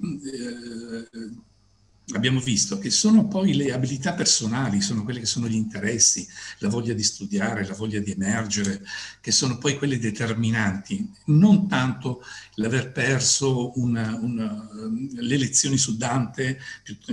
[2.11, 6.67] abbiamo visto che sono poi le abilità personali, sono quelle che sono gli interessi, la
[6.67, 8.81] voglia di studiare, la voglia di emergere,
[9.21, 12.21] che sono poi quelle determinanti, non tanto
[12.55, 14.69] l'aver perso una, una,
[15.13, 16.59] le lezioni su Dante,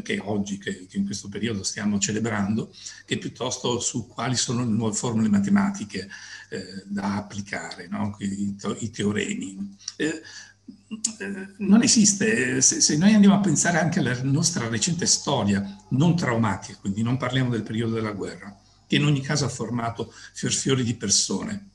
[0.03, 2.75] che oggi, che, che, in questo periodo stiamo celebrando,
[3.05, 6.09] che piuttosto su quali sono le nuove formule matematiche
[6.51, 8.17] eh, da applicare, no?
[8.19, 9.77] I, i, teoremi.
[9.97, 10.21] Eh,
[11.59, 12.61] non esiste.
[12.61, 17.17] Se, se, noi andiamo a pensare anche alla nostra recente storia, non traumatica, quindi non
[17.17, 18.57] parliamo del periodo della guerra,
[18.87, 21.69] che in ogni caso ha formato fior fiori di persone.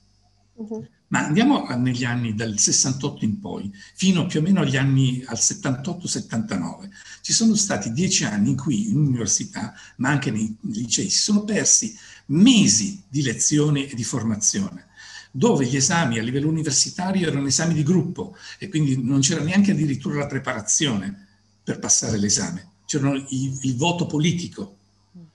[0.53, 0.87] Uh-huh.
[1.07, 5.37] Ma andiamo negli anni dal 68 in poi, fino più o meno agli anni al
[5.37, 6.89] 78-79.
[7.21, 11.43] Ci sono stati dieci anni in cui in università, ma anche nei licei, si sono
[11.43, 11.95] persi
[12.27, 14.87] mesi di lezione e di formazione
[15.37, 19.71] dove gli esami a livello universitario erano esami di gruppo e quindi non c'era neanche
[19.71, 21.27] addirittura la preparazione
[21.61, 24.77] per passare l'esame, c'era il, il voto politico.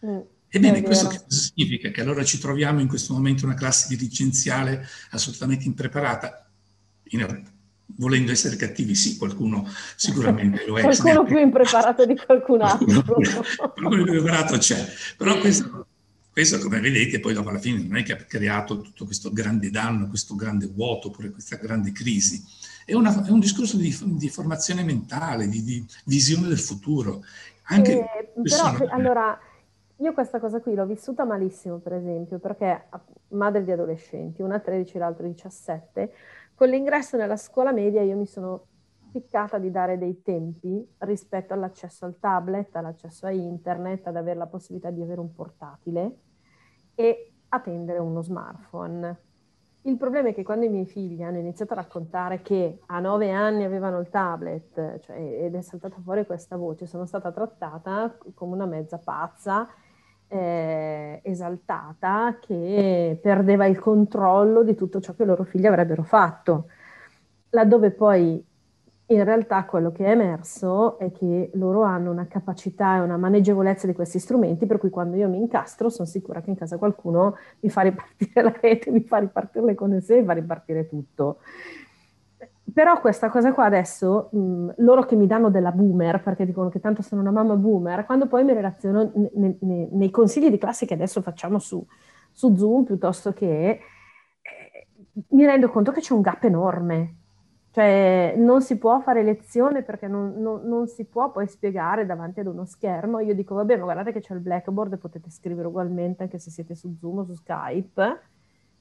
[0.06, 1.90] Mm, Ebbene, questo che significa?
[1.90, 6.48] Che allora ci troviamo in questo momento una classe dirigenziale assolutamente impreparata?
[7.10, 7.44] In,
[7.96, 10.80] volendo essere cattivi, sì, qualcuno sicuramente lo è.
[10.82, 13.02] qualcuno più impreparato di qualcun altro.
[13.04, 14.82] qualcuno più impreparato c'è,
[15.18, 15.88] però questo
[16.40, 19.68] questo, come vedete, poi dopo alla fine non è che ha creato tutto questo grande
[19.68, 22.42] danno, questo grande vuoto, oppure questa grande crisi.
[22.86, 27.22] È, una, è un discorso di, di, formazione mentale, di, di, visione del futuro.
[27.64, 29.38] Anche eh, però, allora,
[29.96, 32.86] io questa cosa qui l'ho vissuta malissimo, per esempio, perché
[33.28, 36.12] madre di adolescenti, una 13 e l'altra 17,
[36.54, 38.64] con l'ingresso nella scuola media io mi sono
[39.12, 44.46] piccata di dare dei tempi rispetto all'accesso al tablet, all'accesso a internet, ad avere la
[44.46, 46.14] possibilità di avere un portatile
[47.00, 49.16] e attendere uno smartphone.
[49.84, 53.30] Il problema è che quando i miei figli hanno iniziato a raccontare che a nove
[53.30, 58.54] anni avevano il tablet cioè, ed è saltata fuori questa voce, sono stata trattata come
[58.54, 59.66] una mezza pazza,
[60.28, 66.66] eh, esaltata, che perdeva il controllo di tutto ciò che i loro figli avrebbero fatto.
[67.48, 68.46] Laddove poi
[69.10, 73.86] in realtà quello che è emerso è che loro hanno una capacità e una maneggevolezza
[73.88, 77.36] di questi strumenti, per cui quando io mi incastro sono sicura che in casa qualcuno
[77.60, 81.38] mi fa ripartire la rete, mi fa ripartire le connessioni, mi fa ripartire tutto.
[82.72, 86.78] Però questa cosa qua adesso, mh, loro che mi danno della boomer, perché dicono che
[86.78, 90.86] tanto sono una mamma boomer, quando poi mi relaziono ne, ne, nei consigli di classe
[90.86, 91.84] che adesso facciamo su,
[92.30, 93.80] su Zoom piuttosto che,
[94.42, 94.86] eh,
[95.30, 97.16] mi rendo conto che c'è un gap enorme
[97.72, 102.40] cioè non si può fare lezione perché non, non, non, si può poi spiegare davanti
[102.40, 103.20] ad uno schermo.
[103.20, 106.74] Io dico, vabbè, ma guardate che c'è il blackboard potete scrivere ugualmente anche se siete
[106.74, 108.20] su Zoom o su Skype.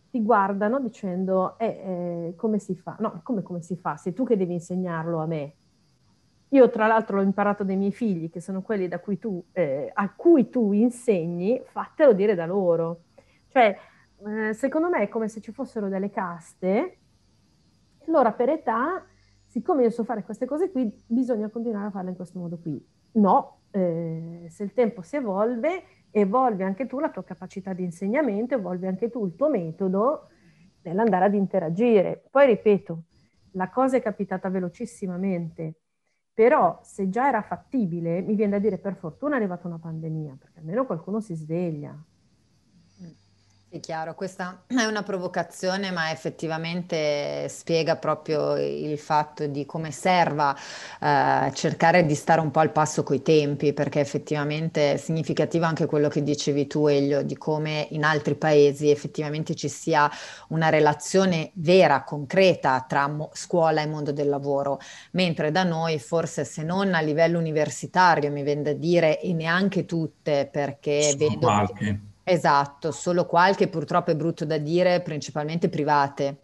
[0.09, 2.95] Ti guardano dicendo, eh, eh, come si fa?
[2.99, 3.95] No, come, come si fa?
[3.95, 5.53] Sei tu che devi insegnarlo a me.
[6.49, 10.11] Io tra l'altro l'ho imparato dai miei figli, che sono quelli cui tu, eh, a
[10.15, 13.01] cui tu insegni, fatelo dire da loro.
[13.49, 13.77] Cioè,
[14.25, 16.98] eh, secondo me è come se ci fossero delle caste
[18.09, 19.05] allora per età,
[19.45, 22.83] siccome io so fare queste cose qui, bisogna continuare a farle in questo modo qui.
[23.13, 28.55] No, eh, se il tempo si evolve, evolve anche tu la tua capacità di insegnamento,
[28.55, 30.29] evolve anche tu il tuo metodo
[30.81, 32.23] nell'andare ad interagire.
[32.29, 33.03] Poi ripeto,
[33.51, 35.75] la cosa è capitata velocissimamente,
[36.33, 40.37] però se già era fattibile, mi viene da dire per fortuna è arrivata una pandemia,
[40.39, 41.95] perché almeno qualcuno si sveglia.
[43.71, 50.55] Sì, chiaro, questa è una provocazione, ma effettivamente spiega proprio il fatto di come serva
[50.99, 55.85] eh, cercare di stare un po' al passo coi tempi, perché effettivamente è significativo anche
[55.85, 60.09] quello che dicevi tu, Elio, di come in altri paesi effettivamente ci sia
[60.47, 64.79] una relazione vera, concreta tra mo- scuola e mondo del lavoro,
[65.11, 69.85] mentre da noi forse se non a livello universitario, mi viene da dire, e neanche
[69.85, 71.37] tutte, perché Sono vedo...
[71.37, 76.41] Qualche Esatto, solo qualche purtroppo è brutto da dire, principalmente private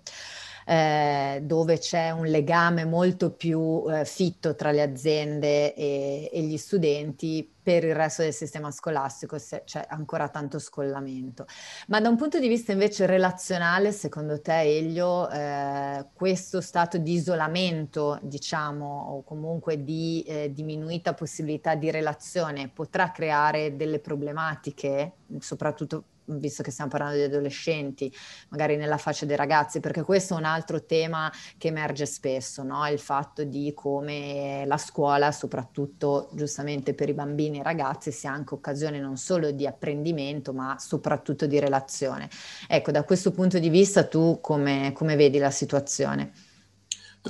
[0.66, 6.58] eh, dove c'è un legame molto più eh, fitto tra le aziende e, e, gli
[6.58, 11.48] studenti, per il resto del sistema scolastico c'è ancora tanto scollamento.
[11.88, 17.14] Ma da un punto di vista invece relazionale, secondo te, Elio, eh, questo stato di
[17.14, 26.04] isolamento, diciamo, o comunque di eh, diminuita possibilità di relazione potrà creare delle problematiche, soprattutto
[26.26, 28.14] visto che stiamo parlando di adolescenti,
[28.50, 32.86] magari nella faccia dei ragazzi, perché questo è un altro tema che emerge spesso, no?
[32.88, 38.32] il fatto di come la scuola, soprattutto giustamente per i bambini e i ragazzi, sia
[38.32, 42.30] anche occasione non solo di apprendimento, ma soprattutto di relazione.
[42.68, 46.32] Ecco, da questo punto di vista tu come, come vedi la situazione?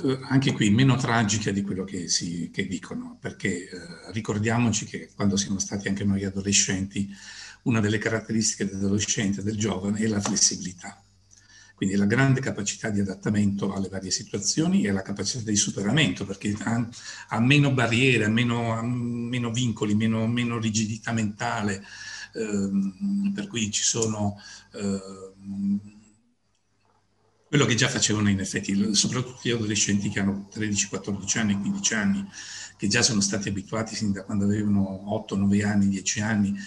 [0.04, 3.68] Eh, anche qui meno tragica di quello che, si, che dicono, perché eh,
[4.12, 7.08] ricordiamoci che quando siamo stati anche noi adolescenti,
[7.66, 11.00] una delle caratteristiche dell'adolescente, del giovane, è la flessibilità.
[11.74, 16.56] Quindi la grande capacità di adattamento alle varie situazioni e la capacità di superamento, perché
[16.58, 16.88] ha,
[17.28, 21.84] ha meno barriere, ha meno, ha meno vincoli, meno, meno, rigidità mentale,
[22.34, 24.40] ehm, per cui ci sono...
[24.72, 25.94] Ehm,
[27.48, 31.94] quello che già facevano in effetti, soprattutto gli adolescenti che hanno 13, 14 anni, 15
[31.94, 32.28] anni,
[32.76, 36.58] che già sono stati abituati sin da quando avevano 8, 9 anni, 10 anni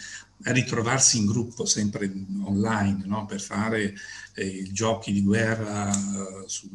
[0.42, 2.12] ritrovarsi in gruppo sempre
[2.44, 3.26] online no?
[3.26, 3.94] per fare
[4.36, 6.70] eh, giochi di guerra eh, su,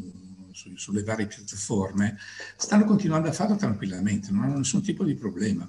[0.52, 2.16] su, sulle varie piattaforme,
[2.56, 5.68] stanno continuando a farlo tranquillamente, non hanno nessun tipo di problema,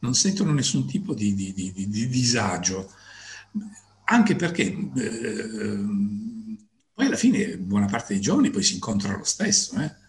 [0.00, 2.90] non sentono nessun tipo di, di, di, di disagio,
[4.04, 5.84] anche perché eh,
[6.94, 9.80] poi alla fine buona parte dei giovani poi si incontrano lo stesso.
[9.80, 9.99] Eh?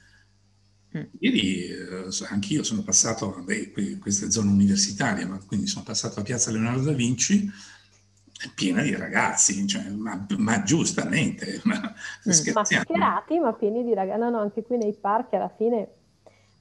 [0.97, 1.03] Mm.
[1.19, 6.23] Ieri eh, anch'io sono passato, beh, questa è zona universitaria, ma quindi sono passato a
[6.23, 7.49] Piazza Leonardo da Vinci,
[8.55, 14.19] piena di ragazzi, cioè, ma, ma, giustamente, ma mm, mascherati, ma pieni di ragazzi.
[14.19, 15.95] No, no, anche qui nei parchi alla fine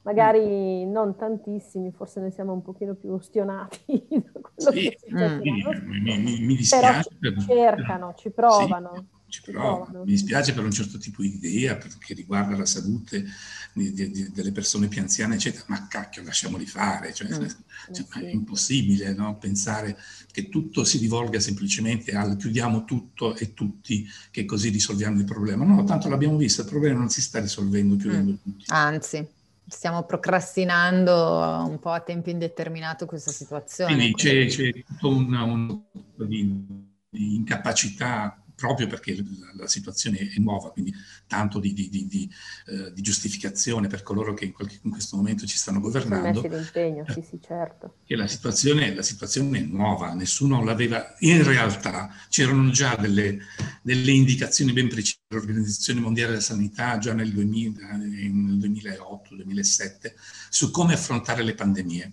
[0.03, 0.91] magari mm.
[0.91, 5.41] non tantissimi, forse ne siamo un pochino più ustionati da quello sì, che mm.
[5.41, 7.11] mi, mi, mi, dispiace.
[7.19, 8.93] Però ci cercano, ci provano.
[8.95, 13.25] Sì però oh, mi dispiace per un certo tipo di idea che riguarda la salute
[13.73, 17.47] di, di, delle persone più anziane, eccetera, ma cacchio, lasciamoli fare, cioè, mm,
[17.93, 18.25] cioè, sì.
[18.25, 19.39] è impossibile no?
[19.39, 19.97] pensare
[20.33, 25.65] che tutto si rivolga semplicemente al chiudiamo tutto e tutti, che così risolviamo il problema.
[25.65, 28.43] No, tanto l'abbiamo visto, il problema non si sta risolvendo chiudendo mm.
[28.43, 28.65] tutti.
[28.69, 29.27] Anzi,
[29.67, 33.95] stiamo procrastinando un po' a tempo indeterminato questa situazione.
[33.95, 34.47] Quindi, quindi...
[34.49, 35.83] c'è, c'è tutto un, un
[36.27, 36.67] di,
[37.09, 39.17] di incapacità proprio perché
[39.57, 40.93] la, situazione è nuova, quindi
[41.27, 42.31] tanto di, di, di,
[42.67, 46.43] uh, di giustificazione per coloro che in, qualche, in, questo momento ci stanno governando.
[46.43, 47.95] L'impegno, sì, sì, certo.
[48.05, 51.15] Che la situazione, la situazione, è nuova, nessuno l'aveva.
[51.21, 53.39] In realtà c'erano già delle,
[53.81, 60.13] delle indicazioni ben precise dell'Organizzazione Mondiale della Sanità già nel, 2000, nel 2008-2007
[60.51, 62.13] su come affrontare le pandemie.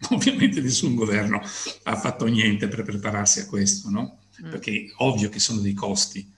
[0.10, 1.40] Ovviamente nessun governo
[1.82, 4.20] ha fatto niente per prepararsi a questo, no?
[4.44, 4.50] Mm.
[4.50, 6.32] perché è ovvio che sono dei costi.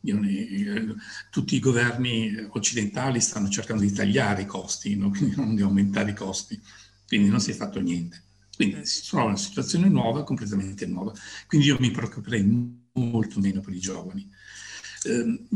[0.00, 0.96] Ne,
[1.30, 5.10] tutti i governi occidentali stanno cercando di tagliare i costi, no?
[5.14, 6.60] quindi non di aumentare i costi,
[7.06, 8.22] quindi non si è fatto niente.
[8.56, 8.82] Quindi mm.
[8.82, 11.12] si trova una situazione nuova, completamente nuova.
[11.46, 12.42] Quindi io mi preoccuperei
[12.94, 14.28] molto meno per i giovani.
[15.04, 15.46] Eh,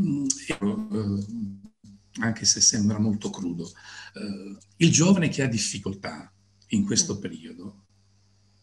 [0.47, 1.25] eh,
[2.19, 3.69] anche se sembra molto crudo.
[4.13, 6.31] Eh, il giovane che ha difficoltà
[6.67, 7.19] in questo mm.
[7.19, 7.83] periodo,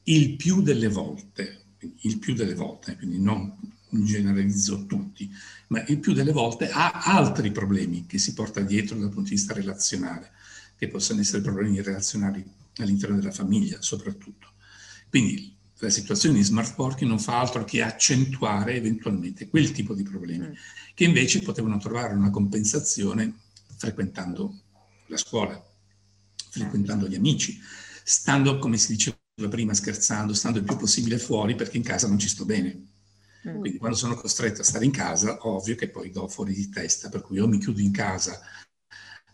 [0.05, 1.65] il più delle volte
[2.01, 3.57] il più delle volte, quindi non
[3.91, 5.31] generalizzo tutti,
[5.69, 9.37] ma il più delle volte ha altri problemi che si porta dietro dal punto di
[9.37, 10.33] vista relazionale,
[10.77, 12.45] che possono essere problemi relazionali
[12.79, 14.53] all'interno della famiglia soprattutto.
[15.09, 20.03] Quindi la situazione di smart working non fa altro che accentuare eventualmente quel tipo di
[20.03, 20.53] problemi, mm.
[20.95, 23.33] che invece potevano trovare una compensazione
[23.77, 24.61] frequentando
[25.07, 25.63] la scuola,
[26.51, 27.61] frequentando gli amici,
[28.05, 29.17] stando, come si diceva
[29.49, 32.89] prima scherzando, stando il più possibile fuori perché in casa non ci sto bene.
[33.49, 33.59] Mm.
[33.59, 37.09] Quindi quando sono costretto a stare in casa, ovvio che poi do fuori di testa,
[37.09, 38.39] per cui io mi chiudo in casa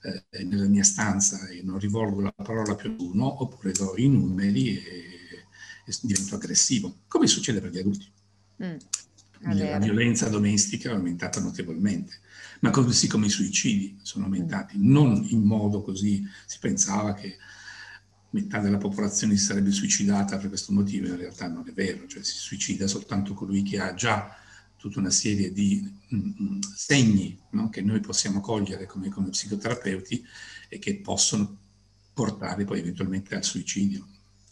[0.03, 4.09] eh, nella mia stanza e non rivolgo la parola più ad uno, oppure do i
[4.09, 4.83] numeri e,
[5.85, 8.11] e divento aggressivo, come succede per gli adulti.
[8.65, 8.77] Mm.
[9.43, 12.21] La violenza domestica è aumentata notevolmente,
[12.61, 14.91] ma così come i suicidi sono aumentati, mm.
[14.91, 17.37] non in modo così, si pensava che
[18.31, 22.23] metà della popolazione si sarebbe suicidata per questo motivo, in realtà non è vero, cioè
[22.23, 24.37] si suicida soltanto colui che ha già
[24.77, 27.69] tutta una serie di mh, mm, mm, segni no?
[27.69, 30.25] che noi possiamo cogliere come, come psicoterapeuti
[30.69, 31.59] e che possono
[32.15, 34.07] portare poi eventualmente al suicidio.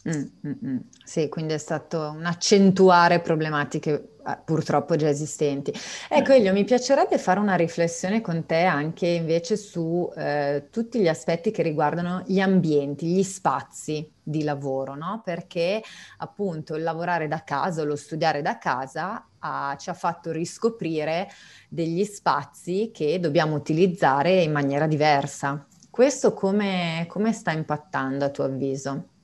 [0.09, 0.77] Mm, mm, mm.
[1.05, 5.73] Sì, quindi è stato un accentuare problematiche eh, purtroppo già esistenti.
[6.09, 11.09] Ecco, Elio, mi piacerebbe fare una riflessione con te anche invece su eh, tutti gli
[11.09, 15.21] aspetti che riguardano gli ambienti, gli spazi di lavoro, no?
[15.23, 15.83] Perché
[16.19, 21.29] appunto il lavorare da casa, lo studiare da casa ha, ci ha fatto riscoprire
[21.69, 25.67] degli spazi che dobbiamo utilizzare in maniera diversa.
[25.91, 29.17] Questo come, come sta impattando a tuo avviso?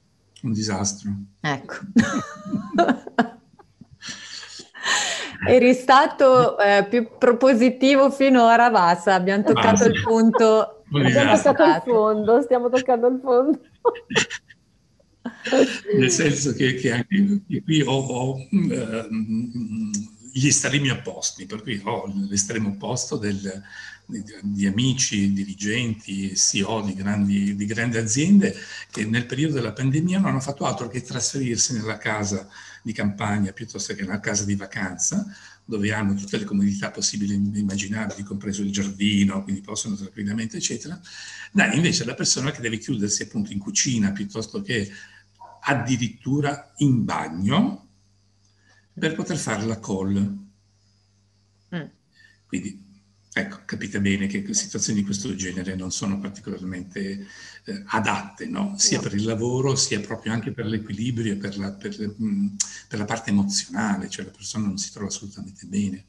[0.45, 1.11] Un disastro.
[1.41, 1.75] Ecco.
[5.47, 9.89] Eri stato eh, più propositivo finora, basta, abbiamo toccato basta.
[9.89, 10.85] il punto.
[10.93, 13.61] Abbiamo toccato il fondo, stiamo toccando il fondo.
[15.99, 19.09] Nel senso che, che anche qui ho, ho uh,
[20.33, 23.63] gli estremi opposti, per cui ho l'estremo opposto del,
[24.07, 28.55] di amici, dirigenti, CEO di grandi, di grandi, aziende
[28.91, 32.47] che nel periodo della pandemia non hanno fatto altro che trasferirsi nella casa
[32.83, 35.27] di campagna piuttosto che nella casa di vacanza,
[35.65, 41.01] dove hanno tutte le comodità possibili e immaginabili, compreso il giardino, quindi possono tranquillamente, eccetera.
[41.51, 44.91] Da invece la persona che deve chiudersi appunto in cucina piuttosto che
[45.63, 47.89] addirittura in bagno
[48.93, 50.39] per poter fare la call.
[51.75, 51.87] Mm.
[52.47, 52.84] Quindi
[53.37, 57.27] Ecco, capite bene che situazioni di questo genere non sono particolarmente
[57.65, 58.75] eh, adatte, no?
[58.77, 59.03] sia no.
[59.03, 62.47] per il lavoro, sia proprio anche per l'equilibrio e per la, per, mh, mm,
[62.89, 66.05] per la parte emozionale, cioè la persona non si trova assolutamente bene.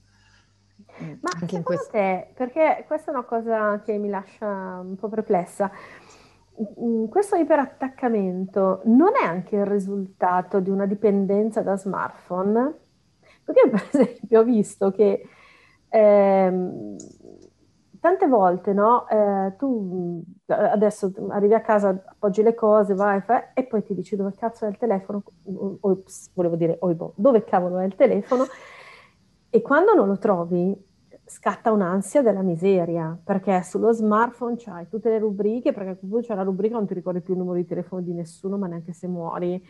[1.19, 1.89] Ma anche in questo...
[1.89, 5.71] te, perché questa è una cosa che mi lascia un po' perplessa,
[6.79, 12.71] mm, questo iperattaccamento non è anche il risultato di una dipendenza da smartphone?
[13.43, 15.27] Perché per esempio ho visto che
[15.95, 16.95] eh,
[18.01, 19.07] tante volte, no?
[19.07, 24.15] Eh, tu adesso arrivi a casa, appoggi le cose, vai, fai, e poi ti dici
[24.15, 25.23] dove cazzo è il telefono?
[25.79, 28.43] Ops, volevo dire, oibo, dove cavolo è il telefono?
[29.49, 30.75] E quando non lo trovi,
[31.25, 36.43] scatta un'ansia della miseria, perché sullo smartphone c'hai tutte le rubriche, perché tu c'è la
[36.43, 39.65] rubrica, non ti ricordi più il numero di telefono di nessuno, ma neanche se muori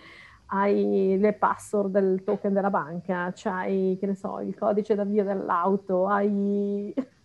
[0.48, 6.08] hai le password del token della banca, c'hai, che ne so, il codice d'avvio dell'auto,
[6.08, 6.94] hai...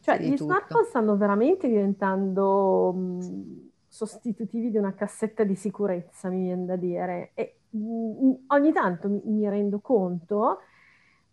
[0.00, 0.36] cioè, Sì, gli tutto.
[0.36, 7.30] smartphone stanno veramente diventando mh, sostitutivi di una cassetta di sicurezza, mi viene da dire.
[7.34, 10.58] E mh, ogni tanto mi, mi rendo conto,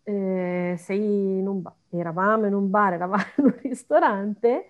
[0.04, 4.66] eh, sei in un ba- eravamo in un bar, eravamo in un ristorante,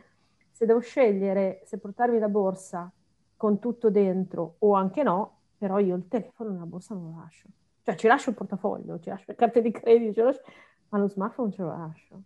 [0.51, 2.93] se devo scegliere se portarmi la borsa
[3.37, 7.47] con tutto dentro o anche no, però io il telefono nella borsa non lo lascio.
[7.85, 10.43] Cioè ci lascio il portafoglio, ci lascio le carte di credito, ci lascio-
[10.89, 12.23] ma lo smartphone ce lo lascio.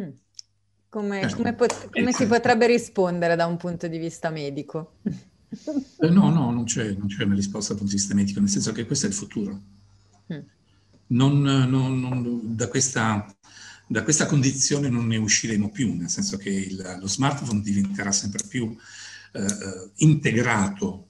[0.00, 0.10] Mm.
[0.88, 1.36] Come, Certo.
[1.36, 4.94] come pot- come si potrebbe rispondere da un punto di vista medico?
[6.00, 8.48] Eh, no, no, non c'è, non c'è una risposta dal punto di vista medico, nel
[8.48, 9.60] senso che questo è il futuro.
[10.32, 10.38] Mm.
[11.08, 13.32] Non, non- non- da, questa,
[13.86, 18.42] da questa condizione non ne usciremo più, nel senso che il- lo smartphone diventerà sempre
[18.48, 18.76] più
[19.32, 21.06] eh, eh, integrato,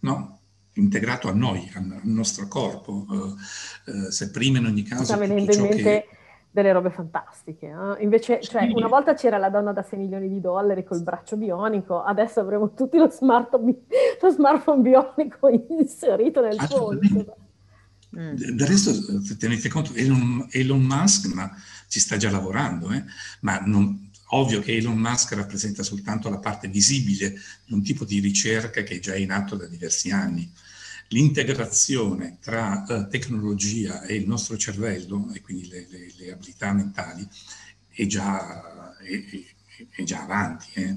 [0.00, 0.36] no?
[0.76, 3.06] integrato a noi, al, nostro corpo.
[3.86, 6.06] Eh, eh, se prima in ogni caso sta venendo in mente che...
[6.50, 7.66] delle robe fantastiche.
[7.66, 8.02] eh.
[8.02, 8.72] Invece, cioè, Sì.
[8.72, 12.74] una volta c'era la donna da 6 milioni di dollari col braccio bionico, adesso avremo
[12.74, 17.36] tutti lo, smart- lo smartphone bionico inserito nel polso.
[18.18, 18.34] Mm.
[18.34, 21.50] Del resto, eh, tenete conto, Elon, Elon Musk ma
[21.88, 23.04] ci sta già lavorando, eh?
[23.40, 28.18] ma non- ovvio che Elon Musk rappresenta soltanto la parte visibile di un tipo di
[28.20, 30.50] ricerca che è già in atto da diversi anni.
[31.08, 37.26] L'integrazione tra eh, tecnologia e il nostro cervello, e quindi le, le- le abilità mentali,
[37.88, 40.66] è già, è- è- è già avanti.
[40.74, 40.96] eh.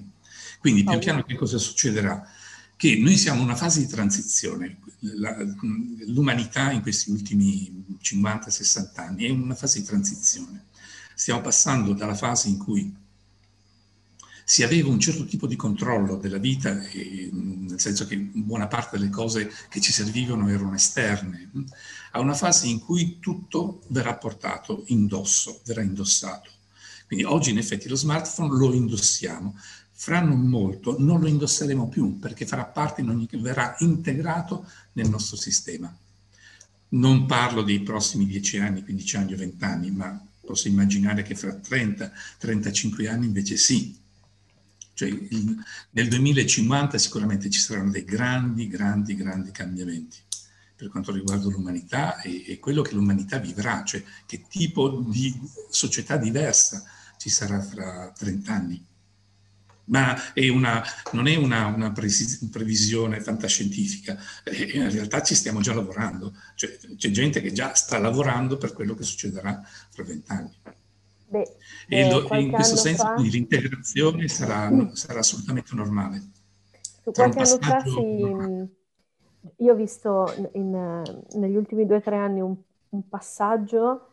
[0.59, 2.27] Quindi pian piano che cosa succederà?
[2.75, 4.79] Che noi siamo in una fase di transizione.
[4.99, 5.37] La-
[6.07, 10.65] l'umanità in questi ultimi 50-60 anni è in una fase di transizione.
[11.13, 12.93] Stiamo passando dalla fase in cui
[14.49, 18.97] si aveva un certo tipo di controllo della vita, e, nel senso che buona parte
[18.97, 21.63] delle cose che ci servivano erano esterne, mh,
[22.13, 26.49] a una fase in cui tutto verrà portato indosso, verrà indossato.
[27.05, 29.55] Quindi oggi in effetti lo smartphone lo indossiamo,
[29.91, 35.09] fra non molto non lo indosseremo più perché farà parte, in ogni, verrà integrato nel
[35.09, 35.95] nostro sistema.
[36.89, 41.35] Non parlo dei prossimi 10 anni, 15 anni o 20 anni, ma posso immaginare che
[41.35, 43.98] fra 30, 35 anni invece sì.
[44.99, 45.17] Cioè,
[45.91, 50.17] nel 2050 sicuramente ci saranno dei grandi, grandi, grandi cambiamenti
[50.75, 55.33] per quanto riguarda l'umanità e, e quello che l'umanità vivrà, cioè che tipo di
[55.69, 56.83] società diversa
[57.17, 58.85] ci sarà fra 30 anni.
[59.85, 60.83] Ma è una,
[61.13, 67.09] non è una, una previsione fantascientifica, eh, in realtà ci stiamo già lavorando, cioè, c'è
[67.09, 70.78] gente che già sta lavorando per quello che succederà fra vent'anni.
[71.31, 71.47] Beh,
[71.87, 76.21] E, eh, lo- e qualche in questo senso fa- l'integrazione sarà, sarà assolutamente normale.
[77.03, 78.69] Su qualche anno fa si-
[79.57, 82.55] io ho visto in- negli ultimi due o tre anni un,
[82.89, 84.07] un passaggio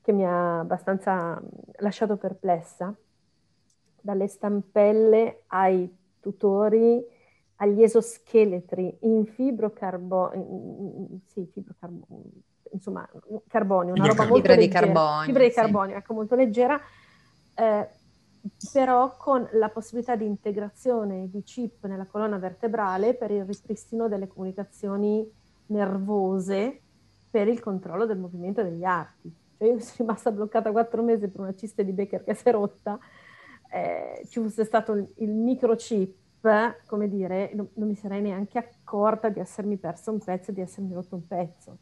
[0.00, 1.40] che mi ha abbastanza
[1.78, 2.94] lasciato perplessa,
[4.00, 5.88] dalle stampelle ai
[6.20, 7.04] tutori,
[7.56, 12.06] agli esoscheletri in fibrocarbo- sì, fibrocarbo-
[12.72, 13.08] insomma,
[13.46, 15.54] carbonio, una roba molto Fibra di leggera, carbonio, fibra di sì.
[15.54, 16.80] carbonio, ecco, molto leggera,
[17.54, 17.88] eh,
[18.72, 24.26] però con la possibilità di integrazione di chip nella colonna vertebrale per il ripristino delle
[24.26, 25.28] comunicazioni
[25.66, 26.80] nervose
[27.30, 29.32] per il controllo del movimento degli arti.
[29.56, 32.52] Cioè io sono rimasta bloccata quattro mesi per una ciste di Becker che si è
[32.52, 32.98] rotta,
[33.70, 36.16] eh, ci fosse stato il, il microchip,
[36.86, 40.60] come dire, non, non mi sarei neanche accorta di essermi persa un pezzo e di
[40.60, 41.78] essermi rotto un pezzo.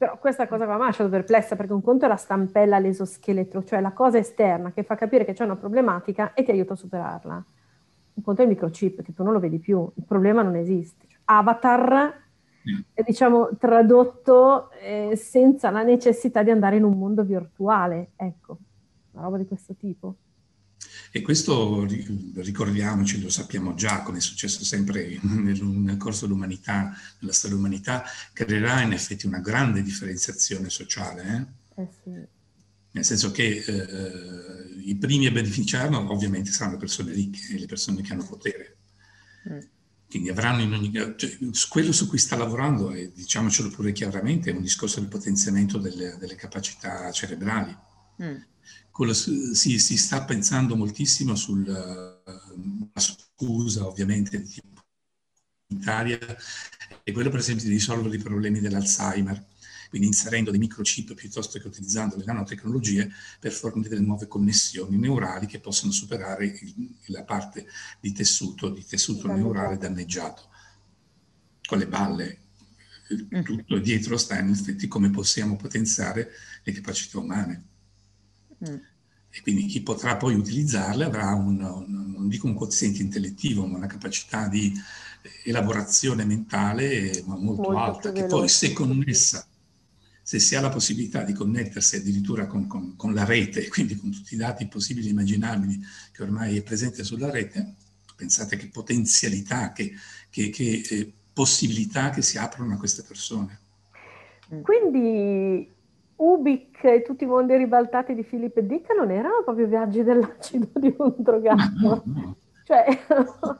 [0.00, 3.62] Però questa cosa qua mi ha lasciato perplessa perché un conto è la stampella all'esoscheletro,
[3.64, 6.76] cioè la cosa esterna che fa capire che c'è una problematica e ti aiuta a
[6.76, 7.44] superarla.
[8.14, 11.04] Un conto è il microchip che tu non lo vedi più, il problema non esiste.
[11.06, 12.18] Cioè, Avatar
[12.94, 18.56] è diciamo tradotto eh, senza la necessità di andare in un mondo virtuale, ecco,
[19.10, 20.14] una roba di questo tipo.
[21.12, 27.32] E questo ri- ricordiamoci, lo sappiamo già, come è successo sempre nel, corso dell'umanità, nella
[27.32, 31.56] storia dell'umanità, creerà in effetti una grande differenziazione sociale.
[31.76, 31.82] eh?
[31.82, 32.38] Eh sì.
[32.92, 37.66] Nel senso che eh, i primi a beneficiarne ovviamente saranno le persone ricche e le
[37.66, 38.76] persone che hanno potere.
[39.48, 39.58] Mm.
[40.08, 41.38] Quindi avranno in ogni cioè,
[41.68, 46.16] quello su cui sta lavorando, e diciamocelo pure chiaramente, è un discorso di potenziamento delle,
[46.18, 47.76] delle capacità cerebrali.
[48.22, 48.36] Mm.
[49.14, 52.20] Su- si, si sta pensando moltissimo sulla
[52.94, 54.82] scusa, ovviamente, di tipo
[55.68, 56.18] sanitaria,
[57.02, 59.46] è quello per esempio di risolvere i problemi dell'Alzheimer,
[59.88, 63.10] quindi inserendo dei microchip piuttosto che utilizzando le nanotecnologie
[63.40, 67.66] per fornire delle nuove connessioni neurali che possono superare il- la parte
[68.00, 70.48] di tessuto, di tessuto neurale danneggiato.
[71.66, 72.38] con le balle.
[73.12, 73.42] Mm.
[73.42, 76.30] Tutto dietro sta in effetti come possiamo potenziare
[76.64, 77.64] le capacità umane.
[78.68, 78.76] Mm.
[79.32, 83.76] E quindi chi potrà poi utilizzarle avrà un, un, non dico un quoziente intellettivo, ma
[83.76, 84.72] una capacità di
[85.44, 89.46] elaborazione mentale molto, molto alta, che poi se connessa,
[90.22, 94.10] se si ha la possibilità di connettersi addirittura con, con, con, la rete, quindi con
[94.10, 95.80] tutti i dati possibili e immaginabili
[96.12, 97.74] che ormai è presente sulla rete,
[98.16, 99.92] pensate che potenzialità, che,
[100.28, 103.58] che, che eh, possibilità che si aprono a queste persone.
[104.62, 105.68] Quindi
[106.22, 110.94] Ubik e tutti i mondi ribaltati di Filippo Dick non erano proprio viaggi dell'acido di
[110.98, 111.70] un drogato.
[111.80, 112.36] No, no.
[112.64, 112.86] Cioè,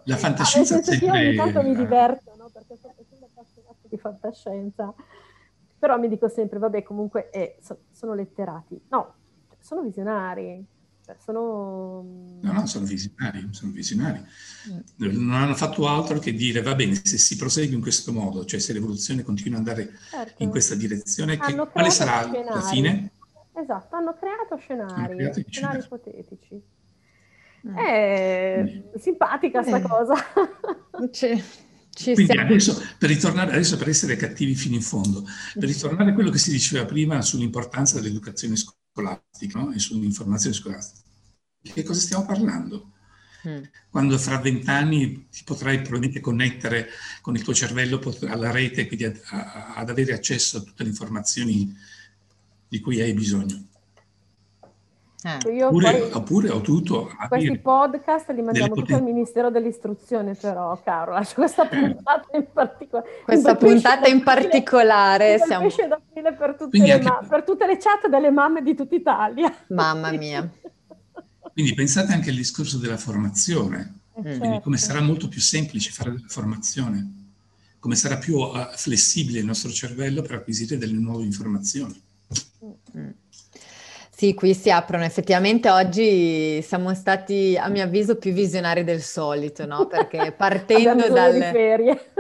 [0.05, 2.51] la fantascienza nel senso io ogni tanto mi diverto, no?
[2.53, 4.95] perché sono sempre appassionato di fantascienza,
[5.79, 8.81] però mi dico sempre, vabbè, comunque eh, so, sono letterati.
[8.91, 9.15] No,
[9.59, 10.65] sono visionari,
[11.11, 12.39] cioè, sono...
[12.41, 14.23] No, no, sono visionari, sono visionari.
[14.71, 15.27] Mm.
[15.27, 18.61] Non hanno fatto altro che dire, va bene, se si prosegue in questo modo, cioè
[18.61, 20.43] se l'evoluzione continua ad andare certo.
[20.43, 22.45] in questa direzione, che, quale sarà scenari.
[22.45, 23.11] la fine?
[23.55, 26.63] Esatto, hanno creato scenari, creato scenari ipotetici.
[27.67, 27.77] Mm.
[27.77, 28.99] È mm.
[28.99, 29.83] simpatica sta eh.
[29.83, 30.15] cosa.
[31.93, 36.15] Ci Quindi adesso per, ritornare, adesso per essere cattivi fino in fondo, per ritornare a
[36.15, 38.79] quello che si diceva prima sull'importanza dell'educazione scolastica
[39.55, 39.73] no?
[39.73, 41.09] e sull'informazione scolastica,
[41.63, 42.93] che cosa stiamo parlando?
[43.49, 43.63] Mm.
[43.89, 46.89] Quando fra vent'anni ti potrai probabilmente connettere
[47.23, 47.99] con il tuo cervello
[48.29, 51.75] alla rete, quindi ad, ad avere accesso a tutte le informazioni
[52.69, 53.70] di cui hai bisogno.
[55.23, 55.53] Eh.
[55.53, 57.11] Io oppure, poi, oppure ho tutto.
[57.29, 61.79] Questi podcast li mandiamo tutti al Ministero dell'Istruzione, però, caro, lascio questa eh.
[61.79, 63.11] puntata in particolare.
[63.25, 65.69] Questa puntata in particolare siamo...
[65.69, 67.03] Per tutte, anche...
[67.03, 69.55] ma- per tutte le chat delle mamme di tutta Italia.
[69.69, 70.49] Mamma mia.
[71.53, 74.61] Quindi pensate anche al discorso della formazione, eh, quindi certo.
[74.61, 77.29] come sarà molto più semplice fare della formazione,
[77.79, 82.01] come sarà più uh, flessibile il nostro cervello per acquisire delle nuove informazioni.
[82.97, 83.09] Mm.
[84.21, 85.05] Sì, qui si aprono.
[85.05, 89.87] Effettivamente oggi siamo stati, a mio avviso, più visionari del solito, no?
[89.87, 91.51] Perché partendo dalle...
[91.51, 92.13] ferie.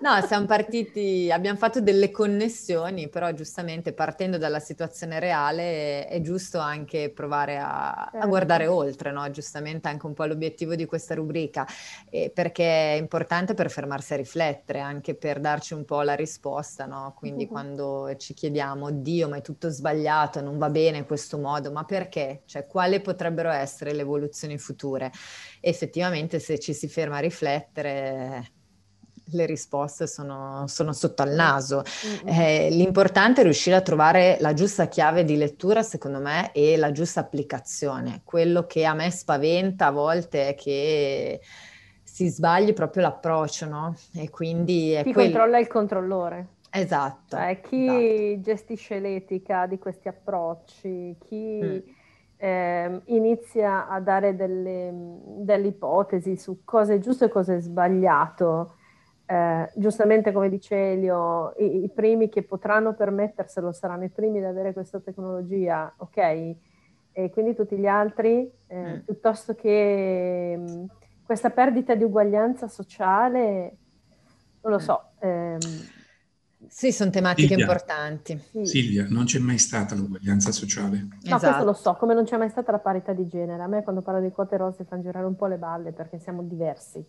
[0.00, 6.58] No, siamo partiti, abbiamo fatto delle connessioni, però giustamente partendo dalla situazione reale è, giusto
[6.58, 8.26] anche provare a, certo.
[8.26, 9.30] a guardare oltre, no?
[9.30, 11.66] Giustamente anche un po' l'obiettivo di questa rubrica,
[12.10, 16.86] eh, perché è importante per fermarsi a riflettere, anche per darci un po' la risposta,
[16.86, 17.14] no?
[17.16, 17.50] Quindi uh-huh.
[17.50, 21.84] quando ci chiediamo, Dio, ma è tutto sbagliato, non va bene in questo modo, ma
[21.84, 22.42] perché?
[22.46, 25.10] Cioè, quali potrebbero essere le evoluzioni future?
[25.64, 28.52] effettivamente se ci si ferma a riflettere
[29.26, 31.82] le risposte sono, sono sotto al naso.
[32.24, 36.92] Eh, l'importante è riuscire a trovare la giusta chiave di lettura, secondo me, e la
[36.92, 38.22] giusta applicazione.
[38.24, 41.40] Quello che a me spaventa a volte è che
[42.02, 43.94] si sbagli proprio l'approccio, no?
[44.14, 45.26] E quindi è Chi quel...
[45.26, 46.48] controlla il controllore.
[46.70, 47.36] Esatto.
[47.36, 48.40] Cioè, chi esatto.
[48.40, 51.60] gestisce l'etica di questi approcci, chi...
[51.62, 51.78] Mm
[52.44, 54.92] eh, inizia a dare delle,
[55.38, 58.74] delle, ipotesi su cosa è giusto e cosa è sbagliato,
[59.34, 64.44] eh, giustamente come dice Elio, i, i, primi che potranno permetterselo saranno i primi ad
[64.44, 66.18] avere questa tecnologia, ok?
[67.10, 68.98] E quindi tutti gli altri, eh, mm.
[69.00, 70.84] piuttosto che mh, mm,
[71.24, 73.76] questa perdita di uguaglianza sociale,
[74.60, 74.84] non lo mm.
[74.84, 75.02] so.
[75.18, 75.58] Ehm,
[76.68, 78.38] sì, sono tematiche Silvia, importanti.
[78.38, 78.64] Sì.
[78.66, 80.98] Silvia, non c'è mai stata l'uguaglianza sociale.
[80.98, 81.38] No, esatto.
[81.38, 83.62] questo lo so, come non c'è mai stata la parità di genere.
[83.62, 86.42] A me quando parlo di quote rosse fanno girare un po' le balle perché siamo
[86.42, 87.04] diversi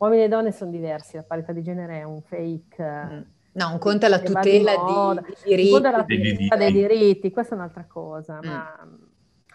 [0.00, 2.82] uomini e donne sono diversi, la parità di genere è un fake.
[2.82, 3.20] Mm.
[3.52, 5.66] No, un conto è la tutela di, di diritti.
[5.68, 8.48] Un conto è la tutela dei diritti, questa è un'altra cosa, mm.
[8.48, 8.88] ma...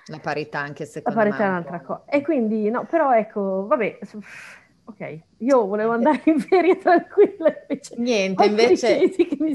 [0.09, 1.23] La parità anche secondo me.
[1.25, 2.03] La parità è un'altra cosa.
[2.05, 3.97] E quindi, no, però ecco, vabbè,
[4.85, 7.53] ok, io volevo andare in ferie tranquilla.
[7.67, 8.99] Invece Niente, invece,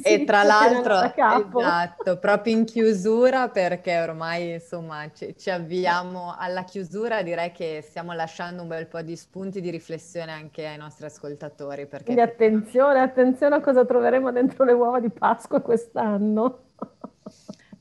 [0.03, 7.23] e tra l'altro, esatto, proprio in chiusura perché ormai insomma ci, ci, avviamo alla chiusura,
[7.23, 11.87] direi che stiamo lasciando un bel po' di spunti di riflessione anche ai nostri ascoltatori.
[11.87, 16.65] Perché Quindi attenzione, attenzione a cosa troveremo dentro le uova di Pasqua quest'anno.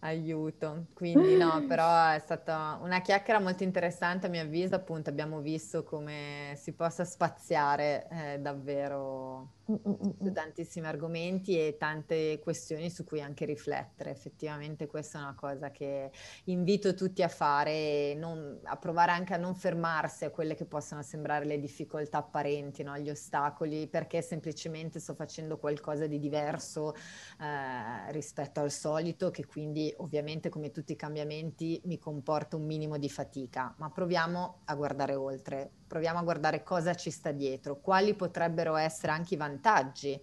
[0.01, 5.41] Aiuto, quindi no, però è stata una chiacchiera molto interessante a mio avviso, appunto abbiamo
[5.41, 13.21] visto come si possa spaziare eh, davvero su tantissimi argomenti e tante questioni su cui
[13.21, 14.09] anche riflettere.
[14.09, 16.11] Effettivamente questa è una cosa che
[16.45, 21.03] invito tutti a fare, non, a provare anche a non fermarsi a quelle che possono
[21.03, 22.97] sembrare le difficoltà apparenti, no?
[22.97, 26.95] gli ostacoli, perché semplicemente sto facendo qualcosa di diverso
[27.39, 32.97] eh, rispetto al solito, che quindi ovviamente come tutti i cambiamenti mi comporta un minimo
[32.97, 38.15] di fatica, ma proviamo a guardare oltre, proviamo a guardare cosa ci sta dietro, quali
[38.15, 40.21] potrebbero essere anche i vantaggi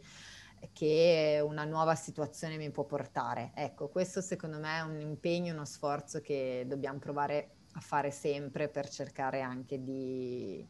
[0.72, 3.52] che una nuova situazione mi può portare.
[3.54, 8.68] Ecco, questo secondo me è un impegno, uno sforzo che dobbiamo provare a fare sempre
[8.68, 10.66] per cercare anche di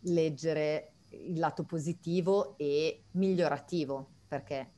[0.00, 4.72] leggere il lato positivo e migliorativo, perché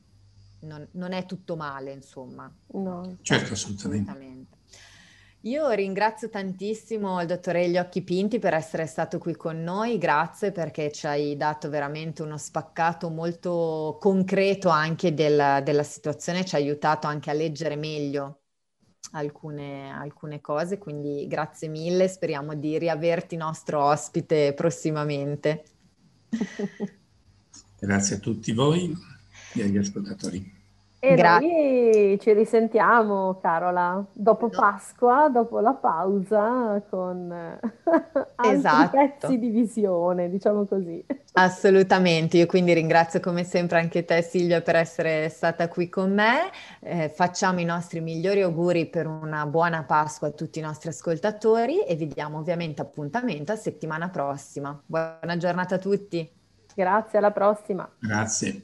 [0.63, 2.51] non, non è tutto male, insomma.
[2.73, 3.17] No.
[3.21, 4.09] Certo, assolutamente.
[4.09, 4.57] assolutamente.
[5.45, 10.89] Io ringrazio tantissimo il dottore Elio Pinti per essere stato qui con noi, grazie perché
[10.89, 17.07] ci hai dato veramente uno spaccato molto concreto anche del, della situazione, ci ha aiutato
[17.07, 18.43] anche a leggere meglio
[19.11, 25.65] alcune, alcune cose, quindi grazie mille, speriamo di riaverti nostro ospite prossimamente.
[27.79, 29.12] grazie a tutti voi
[29.55, 30.61] e agli ascoltatori.
[31.05, 31.49] E Grazie.
[31.49, 37.29] noi ci risentiamo, Carola, dopo Pasqua, dopo la pausa, con
[38.35, 38.97] altri esatto.
[38.97, 41.05] pezzi di visione, diciamo così.
[41.33, 46.49] Assolutamente, io quindi ringrazio come sempre anche te Silvia per essere stata qui con me,
[46.79, 51.83] eh, facciamo i nostri migliori auguri per una buona Pasqua a tutti i nostri ascoltatori
[51.83, 54.81] e vi diamo ovviamente appuntamento a settimana prossima.
[54.85, 56.31] Buona giornata a tutti.
[56.73, 57.89] Grazie, alla prossima.
[57.99, 58.63] Grazie.